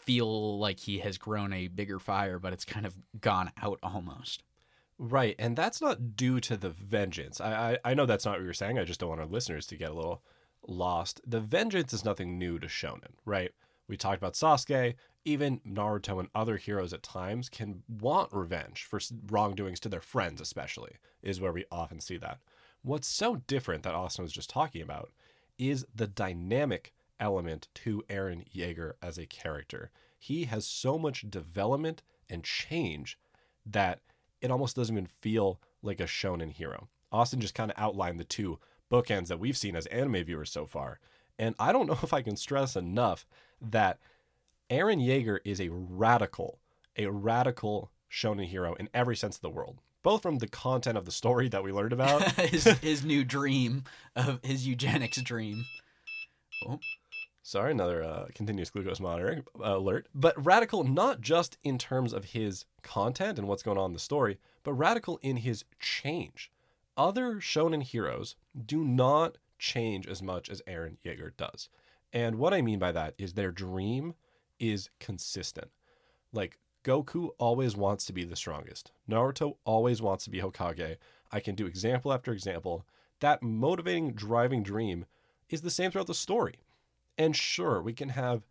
[0.04, 4.42] feel like he has grown a bigger fire, but it's kind of gone out almost.
[4.98, 7.40] Right, and that's not due to the vengeance.
[7.40, 8.78] I, I I know that's not what you're saying.
[8.78, 10.22] I just don't want our listeners to get a little
[10.66, 11.20] lost.
[11.26, 13.50] The vengeance is nothing new to shonen, right?
[13.88, 14.94] We talked about Sasuke.
[15.26, 20.40] Even Naruto and other heroes at times can want revenge for wrongdoings to their friends,
[20.40, 22.38] especially, is where we often see that.
[22.82, 25.10] What's so different that Austin was just talking about
[25.58, 29.90] is the dynamic element to Eren Yeager as a character.
[30.18, 33.18] He has so much development and change
[33.66, 34.00] that
[34.40, 36.88] it almost doesn't even feel like a shonen hero.
[37.12, 38.58] Austin just kind of outlined the two
[38.90, 40.98] bookends that we've seen as anime viewers so far.
[41.38, 43.26] And I don't know if I can stress enough
[43.60, 43.98] that
[44.70, 46.58] Eren Yeager is a radical,
[46.96, 51.04] a radical shonen hero in every sense of the world, both from the content of
[51.04, 52.22] the story that we learned about.
[52.40, 53.84] his his new dream
[54.16, 55.64] of his eugenics dream.
[56.66, 56.78] Oh,
[57.46, 60.08] Sorry, another uh, continuous glucose monitoring uh, alert.
[60.14, 63.98] But radical not just in terms of his content and what's going on in the
[63.98, 66.50] story, but radical in his change.
[66.96, 71.68] Other shonen heroes do not change as much as Eren Yeager does.
[72.14, 74.14] And what I mean by that is their dream
[74.58, 75.68] is consistent.
[76.32, 78.90] Like Goku always wants to be the strongest.
[79.06, 80.96] Naruto always wants to be Hokage.
[81.30, 82.86] I can do example after example.
[83.20, 85.04] That motivating, driving dream
[85.50, 86.54] is the same throughout the story.
[87.16, 88.46] And sure, we can have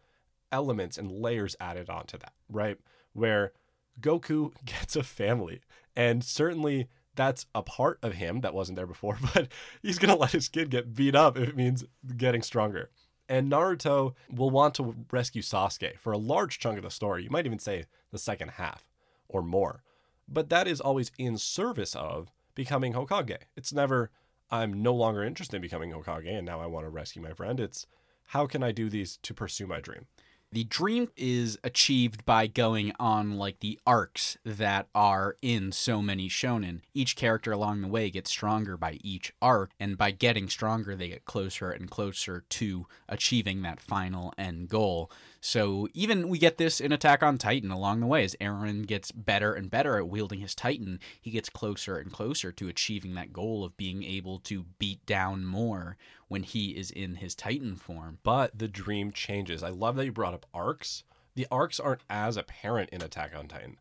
[0.51, 2.77] elements and layers added onto that, right?
[3.13, 3.51] Where
[3.99, 5.61] Goku gets a family.
[5.95, 9.47] And certainly that's a part of him that wasn't there before, but
[9.81, 11.83] he's going to let his kid get beat up if it means
[12.17, 12.89] getting stronger.
[13.29, 17.23] And Naruto will want to rescue Sasuke for a large chunk of the story.
[17.23, 18.85] You might even say the second half
[19.27, 19.83] or more.
[20.27, 23.37] But that is always in service of becoming Hokage.
[23.55, 24.11] It's never,
[24.51, 27.59] I'm no longer interested in becoming Hokage and now I want to rescue my friend.
[27.59, 27.87] It's,
[28.27, 30.07] how can I do these to pursue my dream?
[30.53, 36.29] the dream is achieved by going on like the arcs that are in so many
[36.29, 36.81] shonen.
[36.93, 41.07] Each character along the way gets stronger by each arc, and by getting stronger, they
[41.07, 45.09] get closer and closer to achieving that final end goal.
[45.45, 49.11] So even we get this in Attack on Titan along the way as Eren gets
[49.11, 53.33] better and better at wielding his Titan, he gets closer and closer to achieving that
[53.33, 55.97] goal of being able to beat down more
[56.29, 58.19] when he is in his Titan form.
[58.23, 59.63] But the dream changes.
[59.63, 61.03] I love that you brought up arcs.
[61.35, 63.79] The arcs aren't as apparent in Attack on Titan.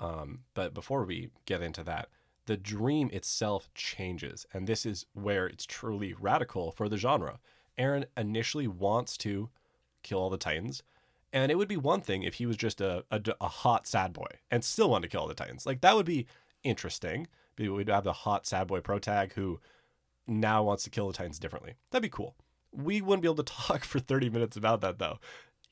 [0.00, 2.08] Um, but before we get into that,
[2.46, 4.46] the dream itself changes.
[4.54, 7.38] And this is where it's truly radical for the genre.
[7.78, 9.50] Eren initially wants to
[10.02, 10.82] kill all the Titans.
[11.32, 14.12] And it would be one thing if he was just a, a, a hot sad
[14.12, 15.64] boy and still wanted to kill all the Titans.
[15.64, 16.26] Like that would be
[16.62, 17.26] interesting.
[17.58, 19.60] We'd have the hot sad boy protag who
[20.26, 21.74] now wants to kill the Titans differently.
[21.90, 22.34] That'd be cool.
[22.72, 25.18] We wouldn't be able to talk for 30 minutes about that though.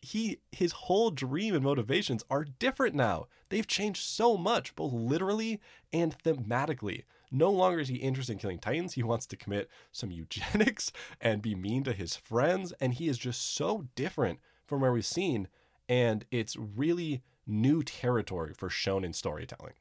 [0.02, 3.26] He his whole dream and motivations are different now.
[3.50, 5.60] They've changed so much, both literally
[5.92, 7.02] and thematically.
[7.30, 8.94] No longer is he interested in killing Titans.
[8.94, 12.72] He wants to commit some eugenics and be mean to his friends.
[12.80, 15.48] And he is just so different from where we've seen.
[15.88, 19.74] And it's really new territory for shonen storytelling.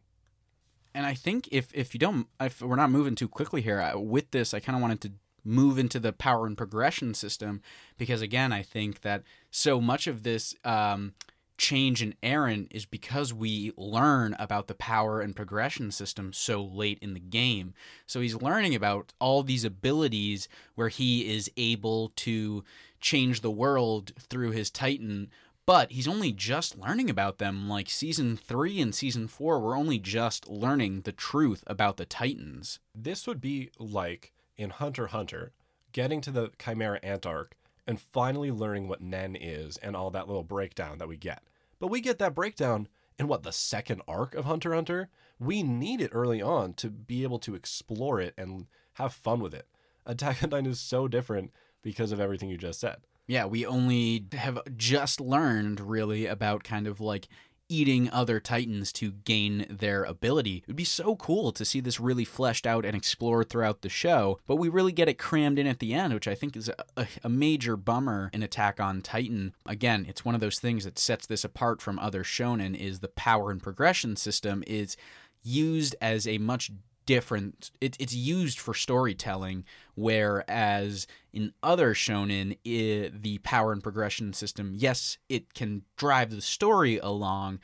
[0.94, 3.96] and I think if if you don't if we're not moving too quickly here I,
[3.96, 5.12] with this, I kind of wanted to
[5.46, 7.62] move into the power and progression system
[7.98, 11.14] because again, I think that so much of this um,
[11.58, 16.98] change in Eren is because we learn about the power and progression system so late
[17.02, 17.74] in the game.
[18.06, 22.64] So he's learning about all these abilities where he is able to
[23.00, 25.30] change the world through his Titan
[25.70, 27.70] but he's only just learning about them.
[27.70, 32.80] Like season three and season four, we're only just learning the truth about the Titans.
[32.96, 35.52] This would be like in Hunter Hunter,
[35.92, 40.26] getting to the Chimera Ant arc and finally learning what Nen is and all that
[40.28, 41.44] little breakdown that we get.
[41.80, 42.88] But we get that breakdown
[43.20, 45.10] in what the second arc of Hunter Hunter.
[45.40, 49.54] We need it early on to be able to explore it and have fun with
[49.54, 49.68] it.
[50.04, 51.52] Attack on Titan is so different
[51.82, 52.98] because of everything you just said.
[53.28, 57.28] Yeah, we only have just learned really about kind of like
[57.70, 60.58] eating other titans to gain their ability.
[60.58, 63.90] It would be so cool to see this really fleshed out and explored throughout the
[63.90, 66.70] show, but we really get it crammed in at the end, which I think is
[66.98, 69.54] a, a, major bummer in Attack on Titan.
[69.68, 73.08] Again, it's one of those things that sets this apart from other shonen is the
[73.08, 74.98] power and progression system is
[75.44, 76.72] used as a much
[77.10, 84.32] different it, it's used for storytelling whereas in other shonen i the power and progression
[84.32, 87.58] system yes it can drive the story along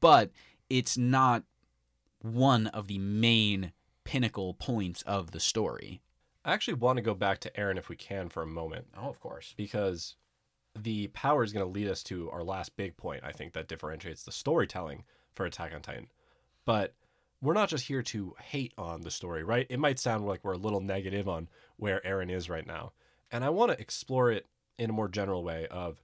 [0.00, 0.30] but
[0.70, 1.42] it's not
[2.20, 3.72] one of the main
[4.04, 6.00] pinnacle points of the story.
[6.44, 8.86] I actually want to go back to Eren if we can for a moment.
[8.96, 9.54] Oh of course.
[9.56, 10.16] Because
[10.74, 13.68] the power is going to lead us to our last big point, I think, that
[13.68, 15.04] differentiates the storytelling
[15.34, 16.08] for Attack on Titan.
[16.64, 16.94] But
[17.42, 19.66] we're not just here to hate on the story, right?
[19.68, 22.92] It might sound like we're a little negative on where Eren is right now.
[23.30, 24.46] And I want to explore it
[24.78, 26.02] in a more general way of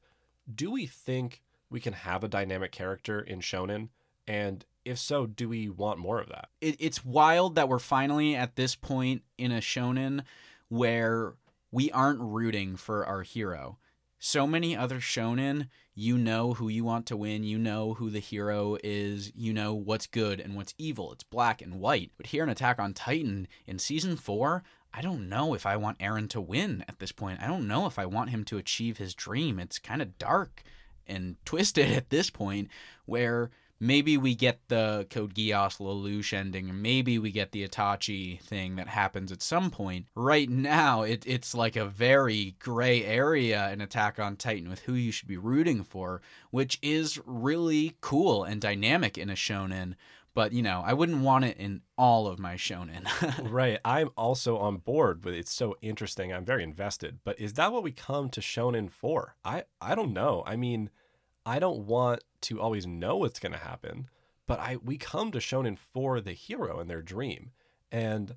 [0.52, 3.88] do we think we can have a dynamic character in shonen
[4.26, 6.48] and if so, do we want more of that?
[6.60, 10.22] it, it's wild that we're finally at this point in a shonen
[10.68, 11.34] where
[11.70, 13.78] we aren't rooting for our hero.
[14.22, 18.18] So many other shonen, you know who you want to win, you know who the
[18.18, 21.10] hero is, you know what's good and what's evil.
[21.12, 22.10] It's black and white.
[22.18, 26.00] But here in Attack on Titan, in season four, I don't know if I want
[26.00, 27.40] Eren to win at this point.
[27.40, 29.58] I don't know if I want him to achieve his dream.
[29.58, 30.62] It's kind of dark
[31.06, 32.68] and twisted at this point
[33.06, 38.40] where maybe we get the Code Geass Lelouch ending, and maybe we get the Itachi
[38.40, 40.06] thing that happens at some point.
[40.14, 44.94] Right now, it, it's like a very gray area in Attack on Titan with who
[44.94, 49.94] you should be rooting for, which is really cool and dynamic in a shonen.
[50.32, 53.04] But, you know, I wouldn't want it in all of my shonen.
[53.50, 53.80] right.
[53.84, 56.32] I'm also on board with it's so interesting.
[56.32, 57.18] I'm very invested.
[57.24, 59.34] But is that what we come to shonen for?
[59.44, 60.44] I I don't know.
[60.46, 60.90] I mean,
[61.44, 64.08] I don't want to always know what's going to happen,
[64.46, 67.52] but I we come to shonen for the hero and their dream.
[67.92, 68.36] And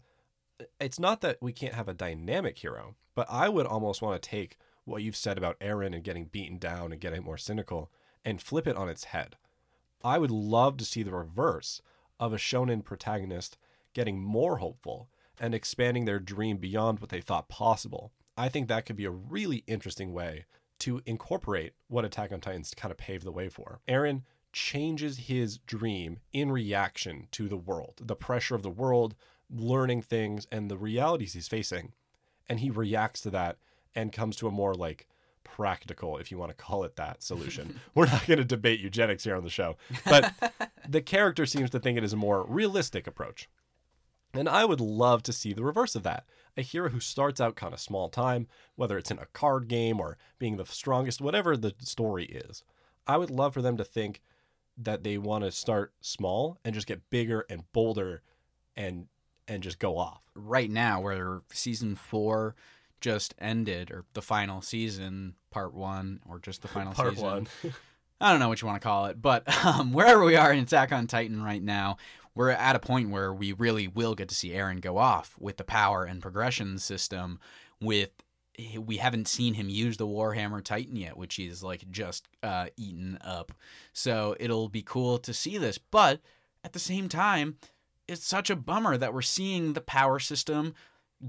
[0.59, 4.21] eh, it's not that we can't have a dynamic hero, but I would almost want
[4.21, 7.91] to take what you've said about Eren and getting beaten down and getting more cynical
[8.25, 9.37] and flip it on its head.
[10.03, 11.81] I would love to see the reverse
[12.19, 13.57] of a shonen protagonist
[13.93, 18.11] getting more hopeful and expanding their dream beyond what they thought possible.
[18.37, 20.45] I think that could be a really interesting way
[20.83, 23.79] to incorporate what Attack on Titans kind of paved the way for.
[23.87, 29.15] Eren changes his dream in reaction to the world, the pressure of the world,
[29.49, 31.93] learning things, and the realities he's facing.
[32.49, 33.59] And he reacts to that
[33.95, 35.07] and comes to a more like
[35.45, 37.79] practical, if you want to call it that, solution.
[37.95, 40.33] We're not going to debate eugenics here on the show, but
[40.89, 43.47] the character seems to think it is a more realistic approach.
[44.33, 46.25] And I would love to see the reverse of that.
[46.57, 49.99] A hero who starts out kind of small time, whether it's in a card game
[49.99, 52.63] or being the strongest, whatever the story is.
[53.05, 54.21] I would love for them to think
[54.77, 58.21] that they want to start small and just get bigger and bolder
[58.75, 59.07] and
[59.47, 60.21] and just go off.
[60.35, 62.55] right now where season four
[63.01, 67.47] just ended or the final season part one or just the final Part season one.
[68.21, 70.59] i don't know what you want to call it but um, wherever we are in
[70.59, 71.97] attack on titan right now
[72.35, 75.57] we're at a point where we really will get to see Eren go off with
[75.57, 77.39] the power and progression system
[77.79, 78.09] with
[78.79, 83.17] we haven't seen him use the warhammer titan yet which is like just uh, eaten
[83.21, 83.51] up
[83.93, 86.19] so it'll be cool to see this but
[86.63, 87.57] at the same time
[88.07, 90.75] it's such a bummer that we're seeing the power system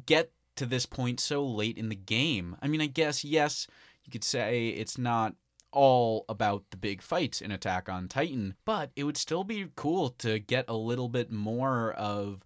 [0.07, 2.57] get to this point so late in the game.
[2.62, 3.67] I mean, I guess, yes,
[4.05, 5.35] you could say it's not
[5.75, 10.11] all about the big fights in Attack on Titan, but it would still be cool
[10.11, 12.43] to get a little bit more of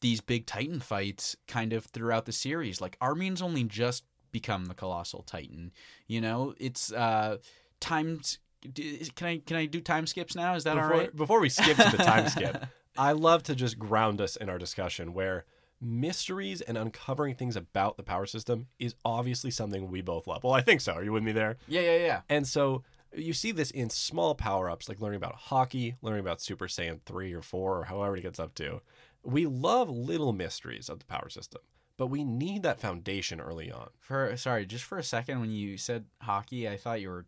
[0.00, 2.80] these big Titan fights kind of throughout the series.
[2.80, 5.72] Like, Armin's only just become the Colossal Titan.
[6.06, 7.38] You know, it's uh,
[7.80, 8.38] times.
[8.74, 10.54] Can I can I do time skips now?
[10.54, 11.16] Is that before, all right?
[11.16, 12.66] Before we skip to the time skip,
[12.98, 15.44] I love to just ground us in our discussion where
[15.84, 20.42] mysteries and uncovering things about the power system is obviously something we both love.
[20.42, 20.92] Well, I think so.
[20.92, 21.56] Are you with me there?
[21.68, 22.20] Yeah, yeah, yeah.
[22.28, 22.82] And so
[23.14, 27.00] you see this in small power ups, like learning about Haki, learning about Super Saiyan
[27.04, 28.80] 3 or 4, or however it gets up to.
[29.22, 31.62] We love little mysteries of the power system,
[31.96, 33.90] but we need that foundation early on.
[34.00, 37.26] For sorry, just for a second when you said hockey, I thought you were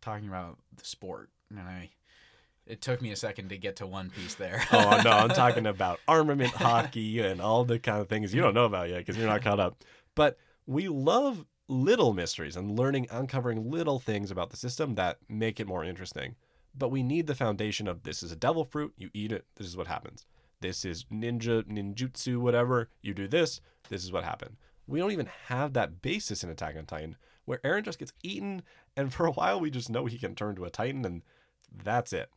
[0.00, 1.90] talking about the sport, and I
[2.66, 4.62] it took me a second to get to One Piece there.
[4.72, 8.54] Oh, no, I'm talking about armament Haki and all the kind of things you don't
[8.54, 9.82] know about yet because you're not caught up.
[10.14, 15.60] But we love little mysteries and learning, uncovering little things about the system that make
[15.60, 16.36] it more interesting.
[16.76, 19.66] But we need the foundation of this is a devil fruit, you eat it, this
[19.66, 20.26] is what happens.
[20.60, 24.56] This is ninja, ninjutsu, whatever, you do this, this is what happened.
[24.86, 28.62] We don't even have that basis in Attack on Titan where Eren just gets eaten,
[28.96, 31.22] and for a while we just know he can turn to a Titan, and
[31.70, 32.30] that's it.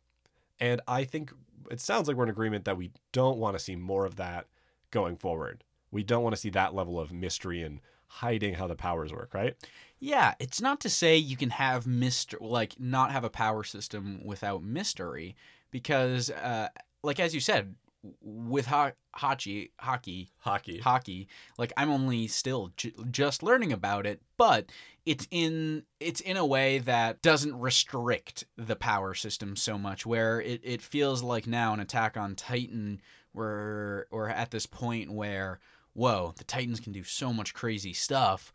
[0.60, 1.32] And I think
[1.70, 4.46] it sounds like we're in agreement that we don't want to see more of that
[4.90, 5.64] going forward.
[5.90, 9.34] We don't want to see that level of mystery and hiding how the powers work,
[9.34, 9.54] right?
[10.00, 14.20] Yeah, it's not to say you can have mystery, like not have a power system
[14.24, 15.36] without mystery,
[15.70, 16.68] because, uh,
[17.02, 17.74] like as you said,
[18.20, 20.78] with ho- hockey, hockey, Hockey.
[20.78, 21.28] hockey,
[21.58, 24.66] like I'm only still j- just learning about it, but
[25.06, 30.04] it's in it's in a way that doesn't restrict the power system so much.
[30.04, 33.00] Where it, it feels like now an Attack on Titan,
[33.32, 35.60] we're we're at this point where
[35.94, 38.52] whoa, the Titans can do so much crazy stuff,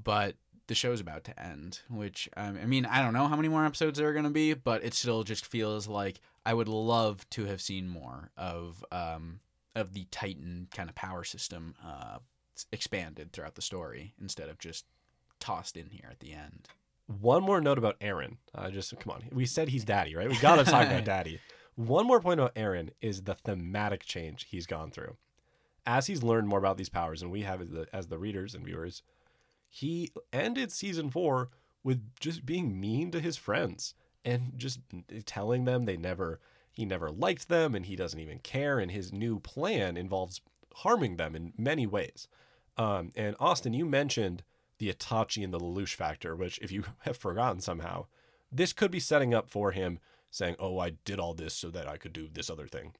[0.00, 0.36] but
[0.66, 1.80] the show's about to end.
[1.90, 4.30] Which um, I mean, I don't know how many more episodes there are going to
[4.30, 8.84] be, but it still just feels like I would love to have seen more of
[8.92, 9.40] um,
[9.74, 12.18] of the Titan kind of power system uh,
[12.70, 14.84] expanded throughout the story instead of just
[15.40, 16.68] tossed in here at the end.
[17.06, 18.36] One more note about Eren.
[18.54, 19.24] Uh, just come on.
[19.32, 20.28] We said he's daddy, right?
[20.28, 21.40] We got to talk about daddy.
[21.76, 25.16] One more point about Eren is the thematic change he's gone through.
[25.86, 28.54] As he's learned more about these powers, and we have as the, as the readers
[28.54, 29.02] and viewers,
[29.68, 31.50] he ended season four
[31.82, 33.94] with just being mean to his friends
[34.24, 34.80] and just
[35.26, 36.40] telling them they never
[36.72, 40.40] he never liked them and he doesn't even care and his new plan involves
[40.76, 42.26] harming them in many ways.
[42.76, 44.42] Um, and austin you mentioned
[44.78, 48.06] the itachi and the lelouch factor which if you have forgotten somehow
[48.50, 50.00] this could be setting up for him
[50.30, 52.92] saying oh i did all this so that i could do this other thing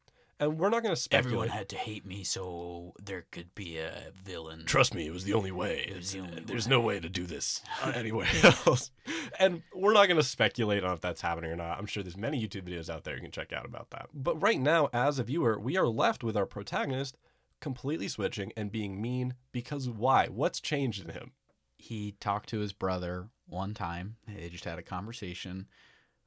[0.45, 3.79] and we're not going to speculate Everyone had to hate me so there could be
[3.79, 4.65] a villain.
[4.65, 5.87] trust me, it was the only way.
[5.89, 6.71] It was the only There's way.
[6.71, 7.63] no way to do this
[7.95, 8.29] anywhere
[8.67, 8.91] else.
[9.39, 11.79] And we're not going to speculate on if that's happening or not.
[11.79, 14.09] I'm sure there's many YouTube videos out there you can check out about that.
[14.15, 17.17] But right now, as a viewer, we are left with our protagonist
[17.61, 20.29] completely switching and being mean because why?
[20.29, 21.33] What's changed in him?
[21.77, 24.17] he talked to his brother one time.
[24.27, 25.67] They just had a conversation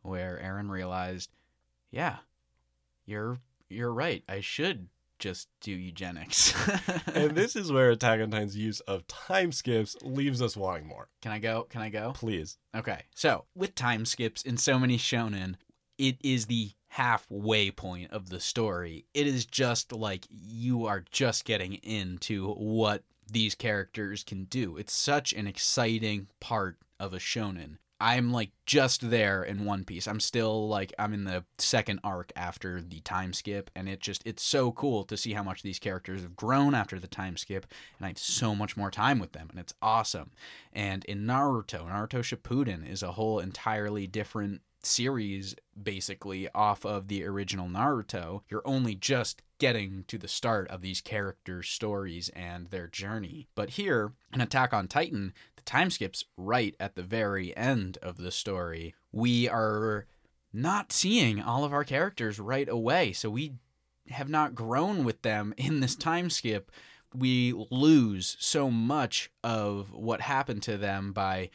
[0.01, 1.31] where Eren realized,
[1.89, 2.17] yeah,
[3.05, 3.37] you're
[3.69, 4.23] you're right.
[4.27, 4.89] I should
[5.19, 6.53] just do eugenics.
[7.13, 11.07] And this is where Attack on Titan's use of time skips leaves us wanting more.
[11.23, 11.63] Can I go?
[11.63, 12.11] Can I go?
[12.13, 12.59] Please.
[12.75, 13.03] Okay.
[13.15, 15.55] So, with time skips in so many shonen,
[15.97, 19.05] it is the halfway point of the story.
[19.15, 24.77] It is just like you are just getting into what these characters can do.
[24.77, 27.77] It's such an exciting part of a shonen.
[27.99, 30.07] I'm like just there in One Piece.
[30.07, 34.21] I'm still like I'm in the second arc after the time skip and it just
[34.25, 37.65] it's so cool to see how much these characters have grown after the time skip
[37.97, 40.31] and I have so much more time with them and it's awesome.
[40.71, 47.23] And in Naruto, Naruto Shippuden is a whole entirely different series basically off of the
[47.23, 48.41] original Naruto.
[48.49, 53.47] You're only just getting to the start of these characters' stories and their journey.
[53.55, 58.17] But here, in Attack on Titan, the time skips right at the very end of
[58.17, 58.93] the story.
[59.11, 60.05] We are
[60.53, 63.13] not seeing all of our characters right away.
[63.13, 63.53] So we
[64.09, 66.71] have not grown with them in this time skip.
[67.13, 71.49] We lose so much of what happened to them by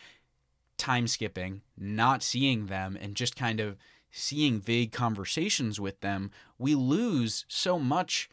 [0.83, 3.77] time skipping, not seeing them, and just kind of
[4.11, 6.31] seeing vague conversations with them.
[6.59, 8.29] We lose so much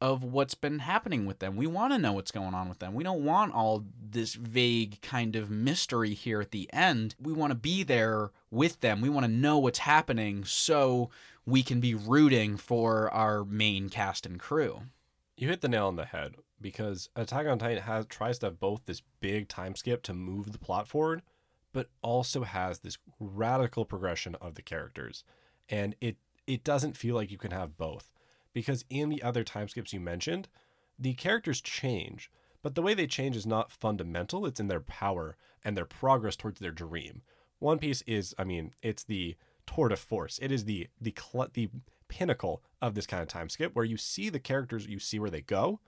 [0.00, 1.56] of what's been happening with them.
[1.56, 2.94] We want to know what's going on with them.
[2.94, 7.16] We don't want all this vague kind of mystery here at the end.
[7.20, 9.00] We want to be there with them.
[9.00, 11.10] We want to know what's happening so
[11.44, 14.82] we can be rooting for our main cast and crew.
[15.36, 18.60] You hit the nail on the head because Attack on Titan has tries to have
[18.60, 21.22] both this big time skip to move the plot forward,
[21.78, 25.22] but also has this radical progression of the characters.
[25.68, 28.10] And it it doesn't feel like you can have both.
[28.52, 30.48] Because in the other time skips you mentioned,
[30.98, 35.36] the characters change, but the way they change is not fundamental, it's in their power
[35.64, 37.22] and their progress towards their dream.
[37.60, 40.40] One Piece is, I mean, it's the tour de force.
[40.42, 41.14] It is the the
[41.52, 41.70] the
[42.08, 45.30] pinnacle of this kind of time skip where you see the characters, you see where
[45.30, 45.78] they go,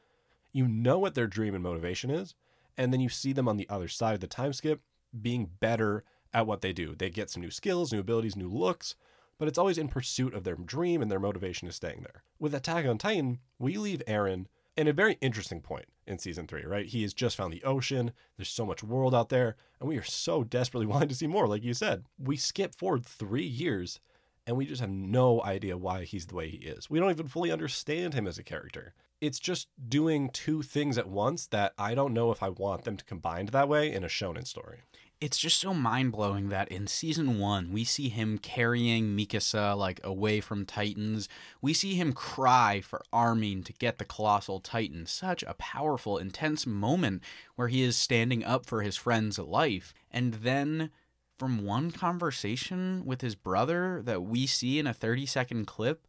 [0.53, 2.37] you know what their dream and motivation is,
[2.79, 4.83] and then you see them on the other side of the time skip
[5.19, 6.95] being better at what they do.
[6.95, 8.95] They get some new skills, new abilities, new looks,
[9.39, 12.23] but it's always in pursuit of their dream and their motivation is staying there.
[12.39, 14.47] With Attack on Titan, we leave Eren
[14.77, 16.87] in a very interesting point in season three, right?
[16.87, 18.13] He has just found the ocean.
[18.37, 21.49] There's so much world out there, and we are so desperately wanting to see more,
[21.49, 22.05] like you said.
[22.19, 24.01] We skip forward three years
[24.47, 26.91] and we just have no idea why he's the way he is.
[26.91, 28.95] We don't even fully understand him as a character.
[29.21, 32.97] It's just doing two things at once that I don't know if I want them
[32.97, 34.81] to combine that way in a shonen story.
[35.21, 40.01] it's just so mind blowing that in season one we see him carrying Mikasa like
[40.03, 41.29] away from Titans.
[41.61, 45.05] We see him cry for Armin to get the colossal Titan.
[45.05, 47.23] Such a powerful, intense moment
[47.55, 49.93] where he is standing up for his friend's life.
[50.11, 50.91] And then
[51.39, 56.07] from one conversation with his brother that we see in a 30 second clip,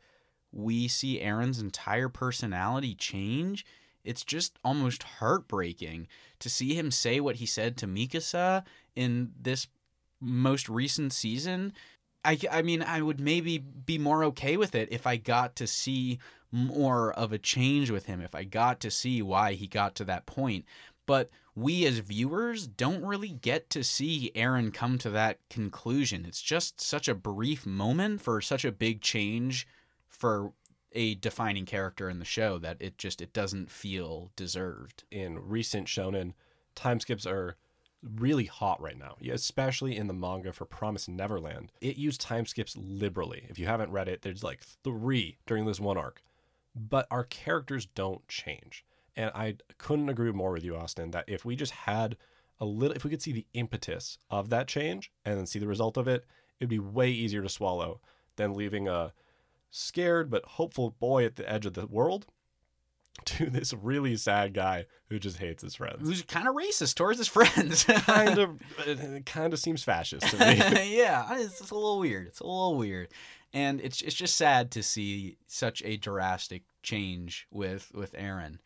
[0.52, 3.66] we see Eren's entire personality change.
[4.04, 6.08] It's just almost heartbreaking
[6.40, 8.64] to see him say what he said to Mikasa
[8.96, 9.68] in this
[10.20, 11.74] most recent season.
[12.24, 15.68] I, I mean, I would maybe be more okay with it if I got to
[15.68, 16.20] see
[16.52, 20.06] more of a change with him, if I got to see why he got to
[20.06, 20.66] that point.
[21.06, 26.26] But we as viewers don't really get to see Eren come to that conclusion.
[26.26, 29.68] It's just such a brief moment for such a big change
[30.12, 30.54] for
[30.92, 35.04] a defining character in the show that it just it doesn't feel deserved.
[35.10, 36.34] In recent shonen,
[36.76, 37.56] time skips are
[38.04, 41.72] really hot right now, especially in the manga for Promise Neverland.
[41.82, 43.46] It used time skips liberally.
[43.50, 46.22] If you haven't read it, there's like three during this one arc.
[46.76, 48.86] But our characters don't change.
[49.16, 52.18] And I couldn't agree more with you, Austin, that if we just had
[52.60, 55.68] a little, if we could see the impetus of that change and then see the
[55.68, 56.26] result of it,
[56.60, 58.00] it'd be way easier to swallow
[58.38, 59.14] than leaving a
[59.72, 62.28] scared but hopeful boy at the edge of the world
[63.26, 66.02] to this really sad guy who just hates his friends.
[66.02, 67.84] Who's kind of racist towards his friends.
[67.88, 68.50] kind of,
[68.80, 70.56] uh, it kind of seems fascist to me.
[70.98, 72.28] yeah, it's, it's a little weird.
[72.28, 73.10] It's a little weird,
[73.54, 78.60] and it's it's just sad to see such a drastic change with with Eren.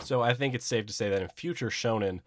[0.00, 2.20] So I think it's safe to say that in future shonen,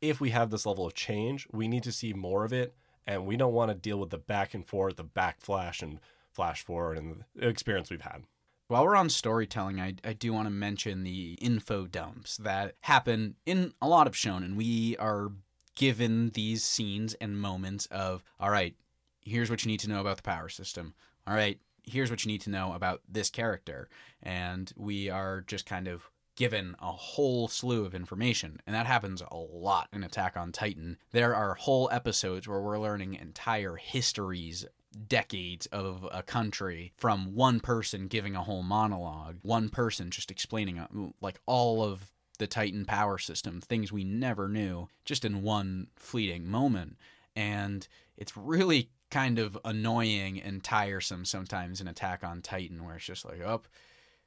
[0.00, 2.74] if we have this level of change, we need to see more of it,
[3.06, 5.98] and we don't want to deal with the back and forth, the backflash and
[6.36, 8.22] flash forward, and the experience we've had.
[8.68, 13.36] While we're on storytelling, I, I do want to mention the info dumps that happen
[13.46, 14.56] in a lot of shonen.
[14.56, 15.30] We are
[15.76, 18.74] given these scenes and moments of, all right,
[19.20, 20.94] here's what you need to know about the power system.
[21.26, 23.88] All right, here's what you need to know about this character.
[24.22, 28.60] And we are just kind of given a whole slew of information.
[28.66, 30.98] And that happens a lot in Attack on Titan.
[31.12, 34.66] There are whole episodes where we're learning entire histories
[35.08, 40.78] decades of a country from one person giving a whole monologue, one person just explaining
[40.78, 40.86] uh,
[41.20, 46.48] like all of the Titan power system, things we never knew, just in one fleeting
[46.48, 46.96] moment.
[47.34, 47.86] And
[48.16, 53.24] it's really kind of annoying and tiresome sometimes in Attack on Titan, where it's just
[53.24, 53.62] like, oh,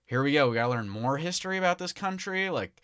[0.05, 0.49] here we go.
[0.49, 2.49] We gotta learn more history about this country.
[2.49, 2.81] Like,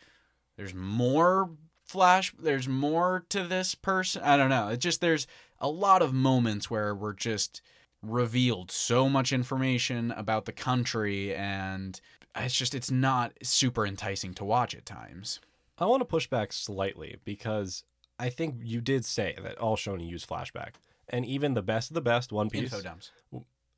[0.57, 1.49] there's more
[1.85, 4.21] flash, there's more to this person.
[4.23, 4.69] I don't know.
[4.69, 5.27] It's just, there's
[5.59, 7.61] a lot of moments where we're just
[8.09, 11.99] revealed so much information about the country and
[12.35, 15.39] it's just it's not super enticing to watch at times.
[15.77, 17.83] I want to push back slightly because
[18.19, 20.75] I think you did say that all shonen use flashback,
[21.09, 22.73] and even the best of the best One Piece.
[22.73, 23.11] Info dumps.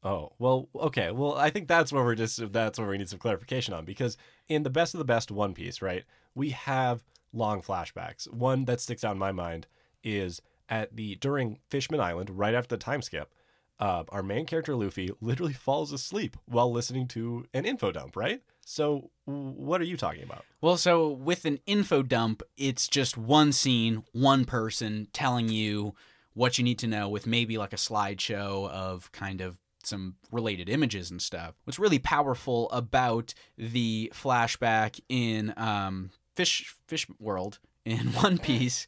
[0.04, 1.12] Oh well, okay.
[1.12, 4.18] Well, I think that's where we're just that's where we need some clarification on because
[4.48, 6.04] in the best of the best One Piece, right?
[6.36, 7.04] We have
[7.34, 8.32] long flashbacks.
[8.32, 9.68] One that sticks out in my mind
[10.04, 13.34] is at the during Fishman Island, right after the time skip.
[13.80, 18.42] Uh, our main character Luffy literally falls asleep while listening to an info dump, right?
[18.66, 20.44] So, what are you talking about?
[20.60, 25.96] Well, so with an info dump, it's just one scene, one person telling you
[26.34, 30.70] what you need to know with maybe like a slideshow of kind of some related
[30.70, 31.56] images and stuff.
[31.64, 38.86] What's really powerful about the flashback in um, Fish Fish World in One Piece,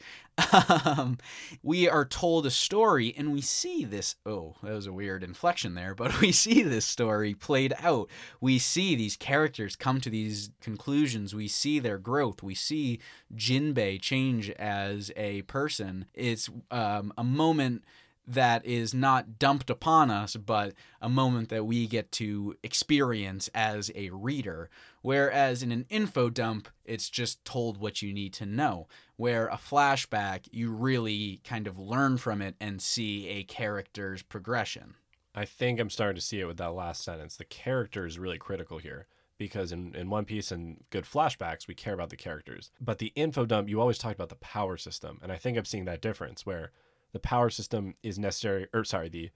[0.86, 1.18] um,
[1.64, 4.16] we are told a story and we see this.
[4.26, 8.10] Oh, that was a weird inflection there, but we see this story played out.
[8.42, 11.36] We see these characters come to these conclusions.
[11.36, 12.44] We see their growth.
[12.44, 13.00] We see
[13.36, 16.06] Jinbei change as a person.
[16.14, 17.84] It's um, a moment
[18.30, 23.92] that is not dumped upon us, but a moment that we get to experience as
[23.96, 24.70] a reader.
[25.02, 28.88] Whereas in an info dump, it's just told what you need to know.
[29.16, 34.96] Where a flashback, you really kind of learn from it and see a character's progression.
[35.36, 37.38] I think I'm starting to see it with that last sentence.
[37.38, 41.76] The character is really critical here because in, in One Piece and good flashbacks, we
[41.76, 42.72] care about the characters.
[42.82, 45.20] But the info dump, you always talked about the power system.
[45.24, 46.72] And I think I'm seeing that difference where
[47.14, 49.30] the power system is necessary, or sorry, the,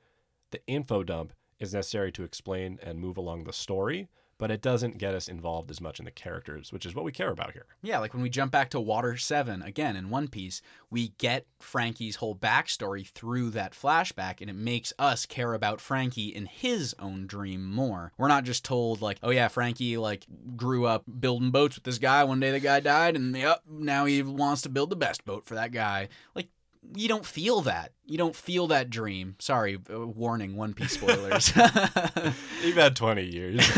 [0.52, 4.10] the info dump is necessary to explain and move along the story,
[4.44, 7.14] but it doesn't get us involved as much in the characters, which is what we
[7.14, 7.66] care about here.
[7.82, 11.48] Yeah, like when we jump back to Water 7 again in One Piece, we get
[11.62, 16.94] Franky's whole backstory through that flashback, and it makes us care about Franky in his
[17.00, 18.12] own dream more.
[18.18, 20.26] We're not just told, like, oh yeah, Franky, like,
[20.58, 22.26] grew up building boats with this guy.
[22.26, 25.46] One day the guy died, and yep, now he wants to build the best boat
[25.46, 26.10] for that guy.
[26.36, 26.50] Like,
[26.96, 27.94] you don't feel that.
[28.06, 29.36] You don't feel that dream.
[29.40, 31.54] Sorry, uh, warning, One Piece spoilers.
[32.64, 33.70] You've had 20 years.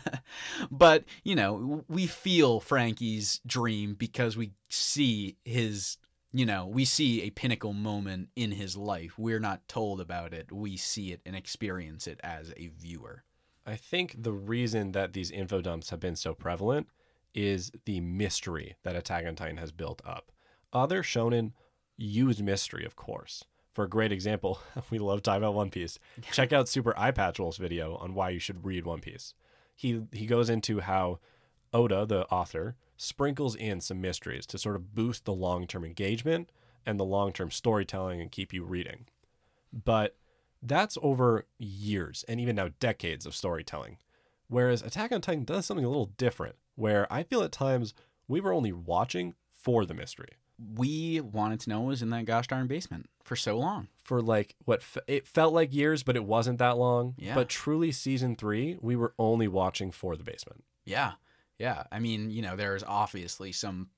[0.70, 5.98] but, you know, we feel Franky's dream because we see his
[6.34, 9.18] you know, we see a pinnacle moment in his life.
[9.18, 10.50] We're not told about it.
[10.50, 13.24] We see it and experience it as a viewer.
[13.66, 16.88] I think the reason that these info dumps have been so prevalent
[17.34, 20.32] is the mystery that Attack on Titan has built up.
[20.72, 21.52] Other shonen
[21.96, 23.44] use mystery, of course.
[23.72, 25.98] For a great example, we love talking about One Piece.
[26.32, 29.34] Check out Super Eye Patch Wolf's video on why you should read One Piece.
[29.74, 31.18] He he goes into how
[31.72, 36.50] Oda, the author, sprinkles in some mysteries to sort of boost the long-term engagement
[36.84, 39.06] and the long-term storytelling and keep you reading.
[39.72, 40.16] But
[40.62, 43.96] that's over years and even now decades of storytelling.
[44.48, 47.94] Whereas Attack on Titan does something a little different, where I feel at times
[48.28, 50.36] we were only watching for the mystery.
[50.76, 53.88] We wanted to know was in that gosh darn basement for so long.
[54.04, 57.14] For like what f- it felt like years, but it wasn't that long.
[57.18, 57.34] Yeah.
[57.34, 60.64] But truly, season three, we were only watching for the basement.
[60.84, 61.12] Yeah.
[61.58, 61.84] Yeah.
[61.92, 63.88] I mean, you know, there's obviously some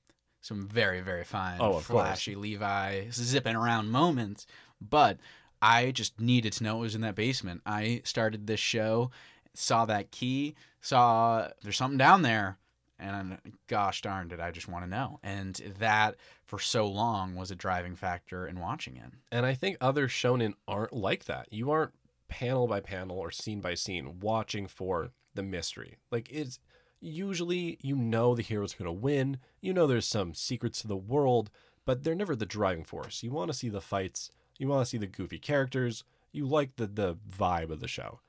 [0.41, 2.05] some very, very fine, Oh, of course.
[2.05, 4.45] flashy Levi zipping around moments,
[4.79, 5.17] but
[5.61, 7.61] I just needed to know it was in that basement.
[7.65, 9.09] I started this show,
[9.55, 12.59] saw that key, saw there's something down there,
[12.99, 13.37] and
[13.67, 15.19] gosh darn did I just want to know.
[15.23, 16.15] And that
[16.45, 19.11] for so long was a driving factor in watching it.
[19.31, 21.47] And I think other shonen aren't like that.
[21.51, 21.93] You aren't
[22.27, 25.97] panel by panel or scene by scene watching for the mystery.
[26.11, 26.59] Like it's
[26.99, 29.37] usually you know the hero's going to win.
[29.61, 31.49] You know there's some secrets to the world,
[31.85, 33.23] but they're never the driving force.
[33.23, 34.31] You want to see the fights.
[34.57, 36.03] You want to see the goofy characters.
[36.31, 38.19] You like the the vibe of the show.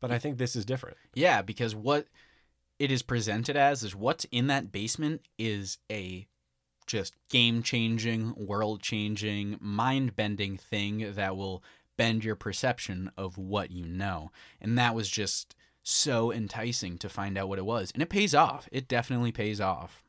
[0.00, 0.98] But I think this is different.
[1.14, 2.08] Yeah, because what
[2.78, 6.26] it is presented as is what's in that basement is a
[6.86, 11.62] just game changing, world changing, mind bending thing that will
[11.96, 14.30] bend your perception of what you know.
[14.60, 17.90] And that was just so enticing to find out what it was.
[17.92, 18.68] And it pays off.
[18.72, 20.02] It definitely pays off.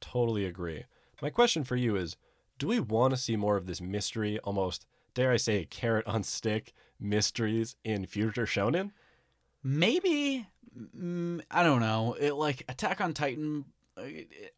[0.00, 0.84] Totally agree.
[1.22, 2.16] My question for you is
[2.58, 6.24] do we want to see more of this mystery, almost, dare I say, carrot on
[6.24, 8.90] stick mysteries in future shonen?
[9.62, 10.46] Maybe
[10.96, 12.16] mm, I don't know.
[12.18, 13.64] It like Attack on Titan
[13.96, 14.02] uh,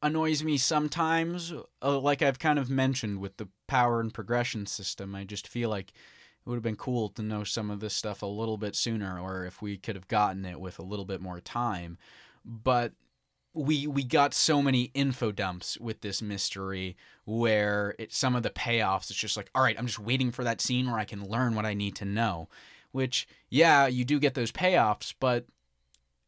[0.02, 1.52] annoys me sometimes.
[1.82, 5.70] Uh, like I've kind of mentioned with the power and progression system, I just feel
[5.70, 8.74] like it would have been cool to know some of this stuff a little bit
[8.74, 11.98] sooner, or if we could have gotten it with a little bit more time.
[12.44, 12.92] But
[13.52, 18.50] we we got so many info dumps with this mystery where it some of the
[18.50, 21.28] payoffs it's just like all right i'm just waiting for that scene where i can
[21.28, 22.48] learn what i need to know
[22.92, 25.46] which yeah you do get those payoffs but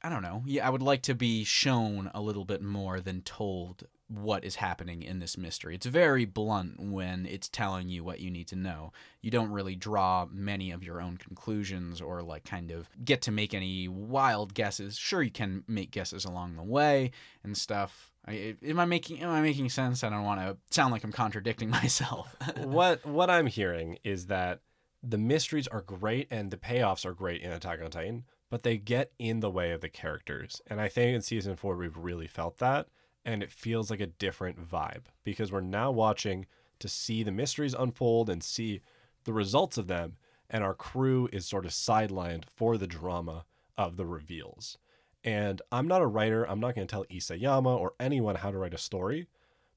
[0.03, 0.43] i don't know.
[0.47, 3.85] Yeah i would like to be shown a little bit more than told
[4.15, 5.75] what is happening in this mystery.
[5.75, 8.93] It's very blunt when it's telling you what you need to know.
[9.21, 13.31] You don't really draw many of your own conclusions or like kind of get to
[13.31, 14.97] make any wild guesses.
[14.99, 18.13] Sure you can make guesses along the way and stuff.
[18.27, 20.05] I, am i making am i making sense?
[20.05, 22.37] I don't want to sound like i'm contradicting myself.
[22.57, 24.61] What what I'm hearing is that
[25.03, 28.77] the mysteries are great and the payoffs are great in Attack on Titan, but they
[28.77, 30.61] get in the way of the characters.
[30.67, 32.87] And I think in season four we've really felt that,
[33.25, 36.45] and it feels like a different vibe because we're now watching
[36.79, 38.83] to see the mysteries unfold and see
[39.25, 40.19] the results of them,
[40.51, 43.47] and our crew is sort of sidelined for the drama
[43.79, 44.77] of the reveals.
[45.25, 46.45] And I'm not a writer.
[46.45, 49.29] I'm not going to tell Isayama or anyone how to write a story.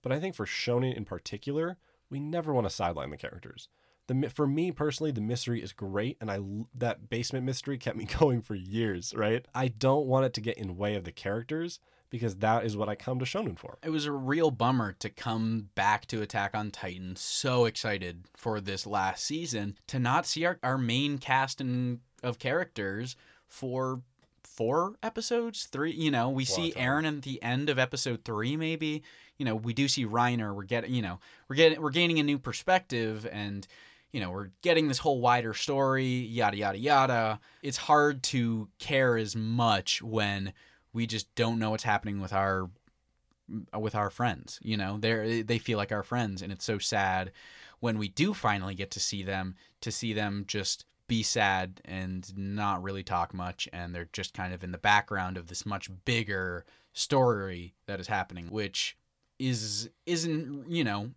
[0.02, 1.78] But I think for shonen in particular,
[2.10, 3.70] we never want to sideline the characters.
[4.08, 6.40] The for me personally, the mystery is great, and I
[6.76, 9.14] that basement mystery kept me going for years.
[9.16, 9.46] Right?
[9.54, 11.80] I don't want it to get in way of the characters
[12.10, 13.78] because that is what I come to shonen for.
[13.84, 18.62] it was a real bummer to come back to Attack on Titan so excited for
[18.62, 23.16] this last season to not see our, our main cast and of characters
[23.48, 24.02] for
[24.44, 29.04] four episodes three you know we see Eren at the end of episode three maybe
[29.38, 32.24] you know we do see reiner we're getting you know we're getting we're gaining a
[32.24, 33.68] new perspective and
[34.16, 37.40] you know we're getting this whole wider story yada yada yada.
[37.62, 40.54] It's hard to care as much when
[40.94, 42.70] we just don't know what's happening with our
[43.78, 44.98] with our friends you know?
[44.98, 47.34] They they feel like our friends and it's so sad
[47.82, 52.36] when we do finally get to see them to see them just be sad and
[52.38, 55.90] not really talk much and they're just kind of in the background of this much
[56.06, 56.64] bigger
[56.94, 58.96] story that is happening which
[59.40, 61.12] is isn't you know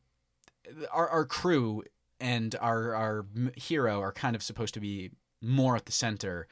[0.90, 1.84] our our crew
[2.20, 5.10] and our our hero are kind of supposed to be
[5.40, 6.46] more at the center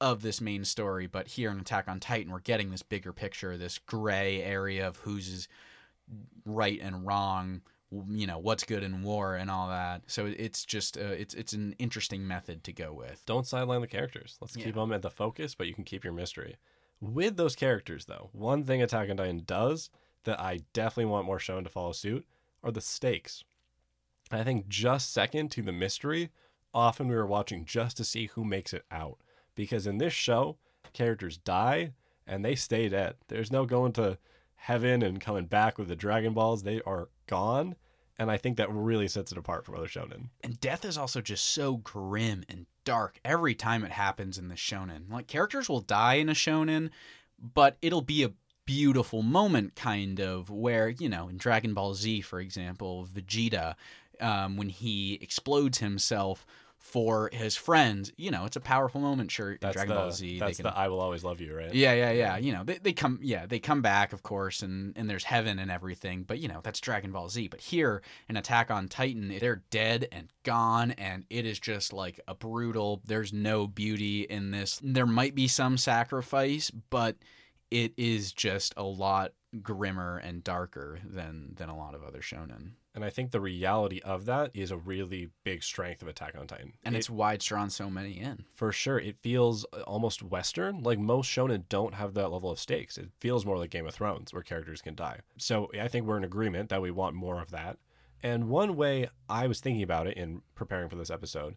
[0.00, 3.56] of this main story but here in attack on titan we're getting this bigger picture
[3.56, 5.48] this gray area of who's is
[6.46, 7.60] right and wrong
[8.08, 11.52] you know what's good in war and all that so it's just uh, it's it's
[11.52, 14.38] an interesting method to go with Don't sideline the characters.
[14.40, 16.56] Let's keep them at the focus, but you can keep your mystery.
[17.00, 19.90] With those characters, though, one thing Attack on Titan does
[20.24, 22.26] that I definitely want more shonen to follow suit
[22.62, 23.42] are the stakes.
[24.38, 26.30] I think just second to the mystery,
[26.72, 29.18] often we were watching just to see who makes it out.
[29.54, 30.56] Because in this show,
[30.92, 31.92] characters die
[32.26, 33.16] and they stay dead.
[33.28, 34.18] There's no going to
[34.54, 36.62] heaven and coming back with the Dragon Balls.
[36.62, 37.76] They are gone.
[38.18, 40.28] And I think that really sets it apart from other shonen.
[40.42, 44.54] And death is also just so grim and dark every time it happens in the
[44.54, 45.10] shonen.
[45.10, 46.90] Like characters will die in a shonen,
[47.38, 48.32] but it'll be a
[48.66, 53.74] beautiful moment kind of where, you know, in Dragon Ball Z, for example, Vegeta,
[54.20, 56.46] um, when he explodes himself
[56.80, 59.30] for his friends, you know, it's a powerful moment.
[59.30, 61.54] Sure, That's Dragon the, Ball Z, That's they can the I will always love you,
[61.54, 61.72] right?
[61.74, 62.36] yeah, yeah, yeah.
[62.38, 65.58] You know, they, they come, yeah, they come back, of course, and and there's heaven
[65.58, 66.22] and everything.
[66.22, 67.48] But you know, that's Dragon Ball Z.
[67.48, 72.18] But here in Attack on Titan, they're dead and gone, and it is just like
[72.26, 73.02] a brutal.
[73.04, 74.80] There's no beauty in this.
[74.82, 77.16] There might be some sacrifice, but
[77.70, 82.70] it is just a lot grimmer and darker than than a lot of other shonen.
[82.94, 86.46] And I think the reality of that is a really big strength of Attack on
[86.48, 86.72] Titan.
[86.82, 88.44] And It- it's why it's drawn so many in.
[88.52, 88.98] for sure.
[88.98, 90.82] It feels uh, almost western.
[90.82, 92.98] Like most shonen don't have that level of stakes.
[92.98, 95.20] It feels more like game of thrones where characters can die.
[95.38, 97.78] So i think we're in agreement that we want more of that.
[98.22, 101.56] And one way i was thinking about it in preparing for this episode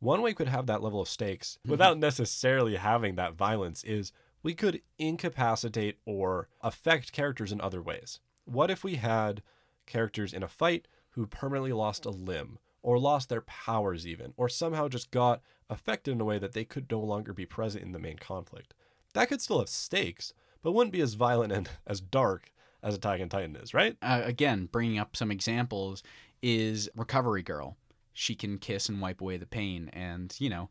[0.00, 4.12] one way we could have that level of stakes without necessarily having that violence is
[4.42, 8.18] we could incapacitate or affect characters in other ways.
[8.46, 9.42] What if we had
[9.90, 14.48] characters in a fight who permanently lost a limb or lost their powers even or
[14.48, 17.92] somehow just got affected in a way that they could no longer be present in
[17.92, 18.72] the main conflict
[19.12, 20.32] that could still have stakes
[20.62, 22.50] but wouldn't be as violent and as dark
[22.82, 26.02] as attack on titan is right uh, again, bringing up some examples,
[26.42, 27.76] is Recovery Girl.
[28.12, 29.90] She can kiss and wipe away the pain.
[29.92, 30.68] And, you know,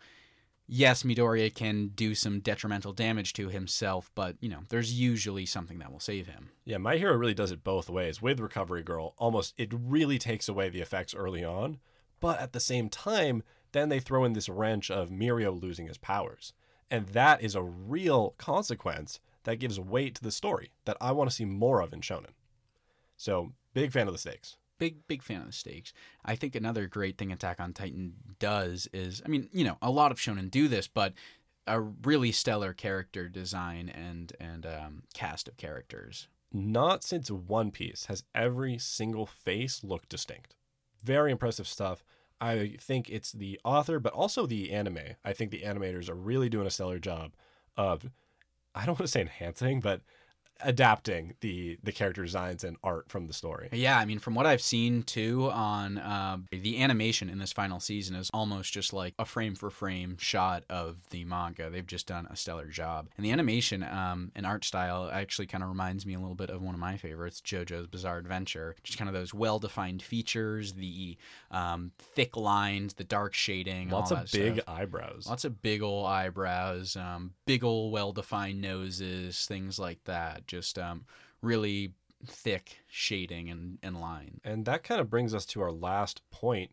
[0.70, 5.80] yes, Midoriya can do some detrimental damage to himself, but, you know, there's usually something
[5.80, 6.50] that will save him.
[6.64, 8.22] yeah my hero really does it both ways.
[8.22, 11.80] With recovery girl almost it really takes away the effects early on
[12.20, 15.98] but at the same time then they throw in this wrench of mirio losing his
[15.98, 16.54] powers.
[16.92, 21.30] And that is a real consequence that gives weight to the story that i want
[21.30, 22.34] to see more of in shonen.
[23.18, 25.94] So big fan of the stakes Big, big fan of the stakes.
[26.26, 29.92] I think another great thing Attack on Titan does is, I mean, you know, a
[29.92, 31.14] lot of shonen do this, but
[31.68, 36.28] a really stellar character design and and um, cast of characters.
[36.52, 40.56] not since One Piece has every single face looked distinct.
[41.04, 42.04] Very impressive stuff.
[42.42, 45.00] I think it's the author, but also the anime.
[45.26, 47.34] I think the animators are really doing a stellar job
[47.76, 48.10] of,
[48.74, 50.02] I don't want to say enhancing, but
[50.62, 53.70] adapting the the character designs and art from the story.
[53.72, 57.80] Yeah, I mean, from what I've seen too on uh, the animation in this final
[57.80, 61.70] season is almost just like a frame for frame shot of the manga.
[61.70, 65.64] They've just done a stellar job, and the animation um, and art style actually kind
[65.64, 68.76] of reminds me a little bit of one of my favorites, JoJo's Bizarre Adventure.
[68.84, 71.18] Just kind of those well defined features, the
[71.52, 74.66] um, thick lines, the dark shading, Lots all of big stuff.
[74.68, 75.26] eyebrows.
[75.28, 80.48] Lots of big ol' eyebrows, um, big ol' well defined noses, things like that.
[80.50, 81.06] Just um,
[81.42, 81.94] really
[82.26, 84.42] thick shading and, and line.
[84.44, 86.72] And that kind of brings us to our last point,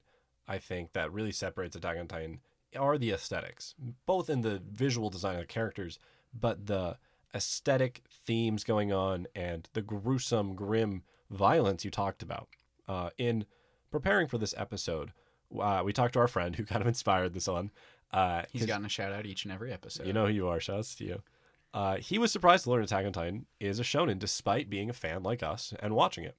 [0.49, 2.41] I think, that really separates Attack on Titan
[2.77, 3.75] are the aesthetics,
[4.07, 5.99] both in the visual design of the characters,
[6.39, 6.97] but the
[7.35, 12.49] aesthetic themes going on and the gruesome, grim violence you talked about.
[12.89, 13.45] Uh, in
[13.91, 15.13] preparing for this episode,
[15.59, 17.71] uh, we talked to our friend who kind of inspired this one.
[18.13, 20.07] Uh, He's gotten a shout out each and every episode.
[20.07, 20.61] you know who you are.
[20.61, 21.23] Shout Shouts to you.
[21.77, 24.95] Uh, he was surprised to learn Attack on Titan is a shonen, despite being a
[24.95, 26.35] fan like us and watching it.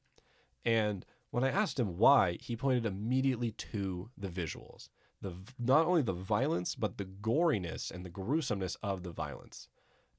[0.65, 4.89] And when I asked him why, he pointed immediately to the visuals.
[5.21, 9.69] The not only the violence, but the goriness and the gruesomeness of the violence.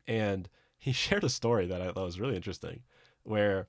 [0.06, 0.48] And
[0.78, 2.84] he shared a story that I thought was really interesting,
[3.24, 3.66] where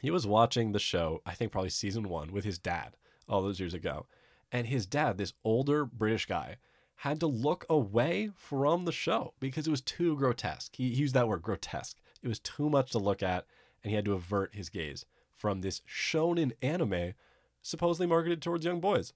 [0.00, 2.96] he was watching the show, I think probably season one, with his dad
[3.28, 4.06] all those years ago.
[4.50, 6.56] And his dad, this older British guy,
[6.96, 10.76] had to look away from the show because it was too grotesque.
[10.76, 11.96] He, used that word, grotesque.
[12.22, 13.46] It was too much to look at,
[13.82, 15.04] and he had to avert his gaze
[15.36, 17.12] from this shonen anime
[17.60, 19.12] supposedly marketed towards young boys.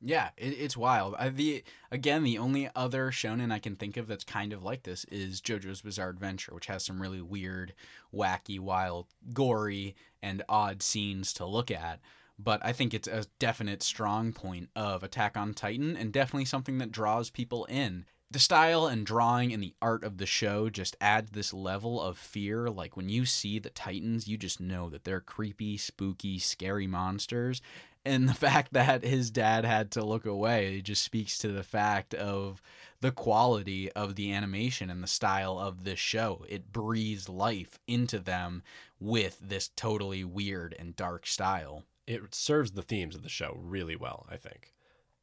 [0.00, 1.14] Yeah, it, it's wild.
[1.18, 4.82] I, the again, the only other shonen I can think of that's kind of like
[4.82, 7.74] this is JoJo's Bizarre Adventure, which has some really weird,
[8.14, 12.00] wacky, wild, gory, and odd scenes to look at.
[12.38, 16.78] But I think it's a definite strong point of Attack on Titan, and definitely something
[16.78, 18.04] that draws people in.
[18.30, 22.18] The style and drawing and the art of the show just adds this level of
[22.18, 22.68] fear.
[22.68, 27.62] Like when you see the Titans, you just know that they're creepy, spooky, scary monsters
[28.06, 32.14] and the fact that his dad had to look away just speaks to the fact
[32.14, 32.62] of
[33.00, 36.44] the quality of the animation and the style of this show.
[36.48, 38.62] It breathes life into them
[38.98, 41.82] with this totally weird and dark style.
[42.06, 44.72] It serves the themes of the show really well, I think.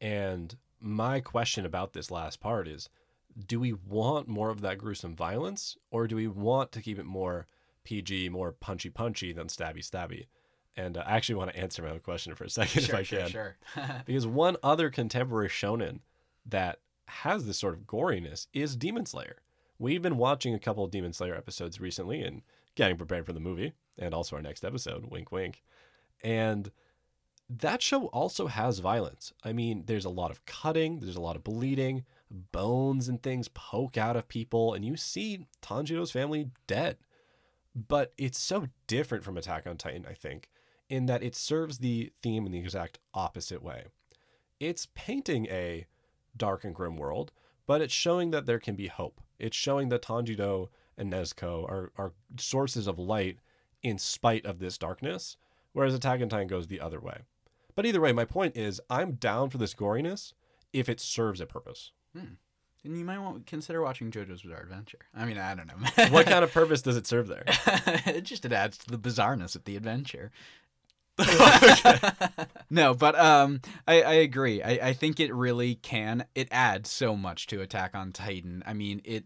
[0.02, 2.90] And my question about this last part is
[3.48, 7.06] do we want more of that gruesome violence or do we want to keep it
[7.06, 7.48] more
[7.84, 10.28] PG, more punchy punchy than stabby stabby?
[10.76, 13.04] And uh, I actually want to answer my own question for a second if I
[13.04, 13.30] can.
[13.30, 13.58] sure.
[14.06, 16.00] Because one other contemporary shonen
[16.46, 19.38] that has this sort of goriness is Demon Slayer.
[19.80, 22.42] We've been watching a couple of Demon Slayer episodes recently and
[22.76, 25.64] getting prepared for the movie and also our next episode, wink wink.
[26.24, 26.72] And
[27.50, 29.34] that show also has violence.
[29.44, 33.48] I mean, there's a lot of cutting, there's a lot of bleeding, bones and things
[33.50, 36.98] poke out of people, and you see Tanjiro's family dead.
[37.76, 40.50] But it's so different from Attack on Titan, I think,
[40.90, 43.86] in that it serves the theme in the exact opposite way.
[44.60, 45.86] It's painting a
[46.38, 47.32] dark and grim world,
[47.66, 49.22] but it's showing that there can be hope.
[49.40, 53.40] It's showing that Tanjiro and Nezuko are, are sources of light
[53.82, 55.38] in spite of this darkness,
[55.74, 57.20] whereas Attack on Titan goes the other way.
[57.76, 60.34] But either way, my point is I'm down for this goriness
[60.72, 61.92] if it serves a purpose.
[62.86, 65.00] And you might want consider watching JoJo's Bizarre Adventure.
[65.16, 66.10] I mean, I don't know.
[66.10, 67.44] What kind of purpose does it serve there?
[67.48, 70.32] it just it adds to the bizarreness of the adventure.
[72.70, 74.64] no, but um, I, I agree.
[74.64, 76.26] I, I think it really can.
[76.34, 78.64] It adds so much to Attack on Titan.
[78.66, 79.26] I mean, it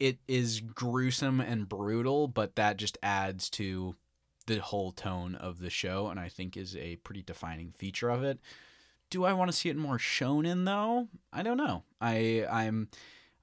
[0.00, 3.94] it is gruesome and brutal, but that just adds to
[4.48, 8.24] the whole tone of the show, and I think is a pretty defining feature of
[8.24, 8.40] it.
[9.10, 11.08] Do I want to see it more shonen in though?
[11.32, 11.84] I don't know.
[12.00, 12.88] I I'm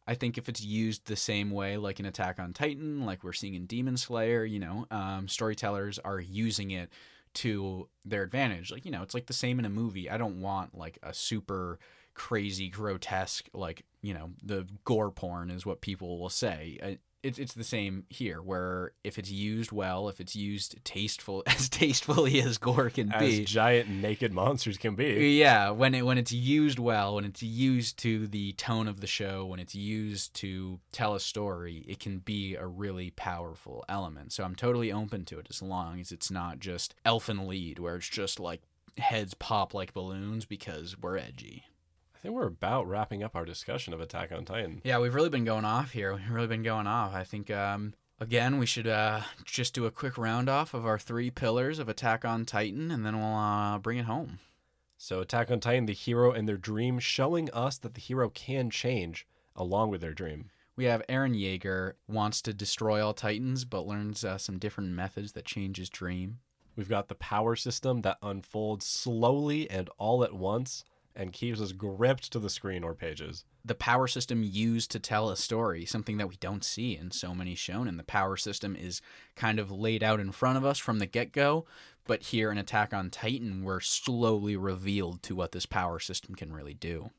[0.07, 3.33] I think if it's used the same way, like in Attack on Titan, like we're
[3.33, 6.89] seeing in Demon Slayer, you know, um, storytellers are using it
[7.35, 8.71] to their advantage.
[8.71, 10.09] Like, you know, it's like the same in a movie.
[10.09, 11.79] I don't want like a super
[12.13, 16.99] crazy, grotesque, like, you know, the gore porn is what people will say.
[17.26, 21.69] It's, it's the same here, where if it's used well, if it's used tasteful as
[21.69, 25.36] tastefully as gore can As be, As giant naked monsters can be.
[25.38, 29.07] yeah, when it when it's used well, when it's used to the tone of the
[29.07, 34.32] show, when it's used to tell a story, it can be a really powerful element.
[34.32, 37.95] So I'm totally open to it as long as it's not just Elfen Lied where
[37.95, 38.61] it's just like
[38.97, 41.65] heads pop like balloons because we're edgy.
[42.26, 44.82] I think we're about wrapping up our discussion of Attack on Titan.
[44.84, 46.11] Yeah, we've really been going off here.
[46.11, 47.13] We've really been going off.
[47.13, 50.97] I think um again we should uh just do a quick round off of our
[50.97, 54.39] three pillars of Attack on Titan and then we'll uh bring it home.
[54.97, 58.71] So, Attack on Titan, the hero and their dream, showing us that the hero can
[58.71, 60.49] change along with their dream.
[60.76, 65.34] We have Eren Yeager wants to destroy all Titans, but learns uh, some different methods
[65.34, 66.39] that change his dream.
[66.76, 70.84] We've got the power system that unfolds slowly and all at once
[71.16, 73.45] and keeps us gripped to the screen or pages.
[73.63, 77.34] The power system used to tell a story, something that we don't see in so
[77.34, 77.97] many shonen.
[77.97, 79.01] The power system is
[79.36, 81.66] kind of laid out in front of us from the get go,
[82.05, 86.53] but here in Attack on Titan, we're slowly revealed to what this power system can
[86.53, 87.09] really do.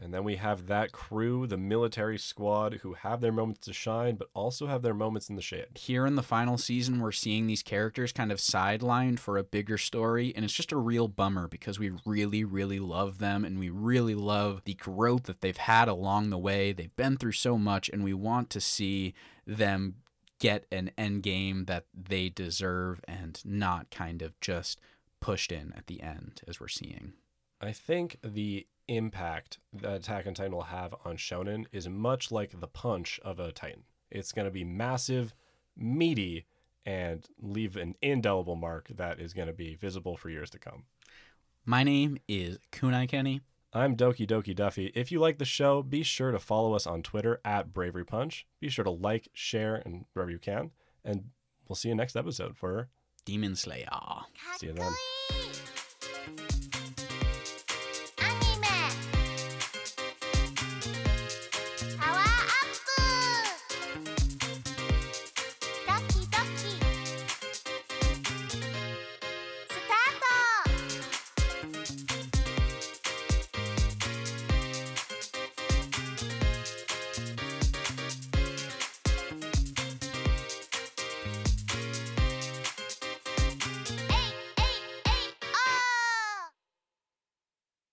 [0.00, 4.14] And then we have that crew, the military squad, who have their moments to shine,
[4.14, 5.66] but also have their moments in the shade.
[5.74, 9.76] here in the final season, we're seeing these characters kind of sidelined for a bigger
[9.76, 13.70] story, and it's just a real bummer because we really, really love them and we
[13.70, 16.72] really love the growth that they've had along the way.
[16.72, 19.14] They've been through so much, and we want to see
[19.46, 19.96] them
[20.38, 24.80] get an end game that they deserve and not kind of just
[25.20, 27.14] pushed in at the end as we're seeing.
[27.60, 32.58] I think the impact that Attack on Titan will have on Shonen is much like
[32.58, 33.84] the punch of a Titan.
[34.10, 35.34] It's going to be massive,
[35.76, 36.46] meaty,
[36.86, 40.84] and leave an indelible mark that is going to be visible for years to come.
[41.66, 43.42] My name is Kunai Kenny.
[43.74, 44.90] I'm Doki Doki Duffy.
[44.94, 48.46] If you like the show, be sure to follow us on Twitter at Bravery Punch.
[48.60, 50.70] Be sure to like, share, and wherever you can.
[51.04, 51.24] And
[51.68, 52.88] we'll see you next episode for
[53.26, 53.88] Demon Slayer.
[54.56, 54.92] See you then.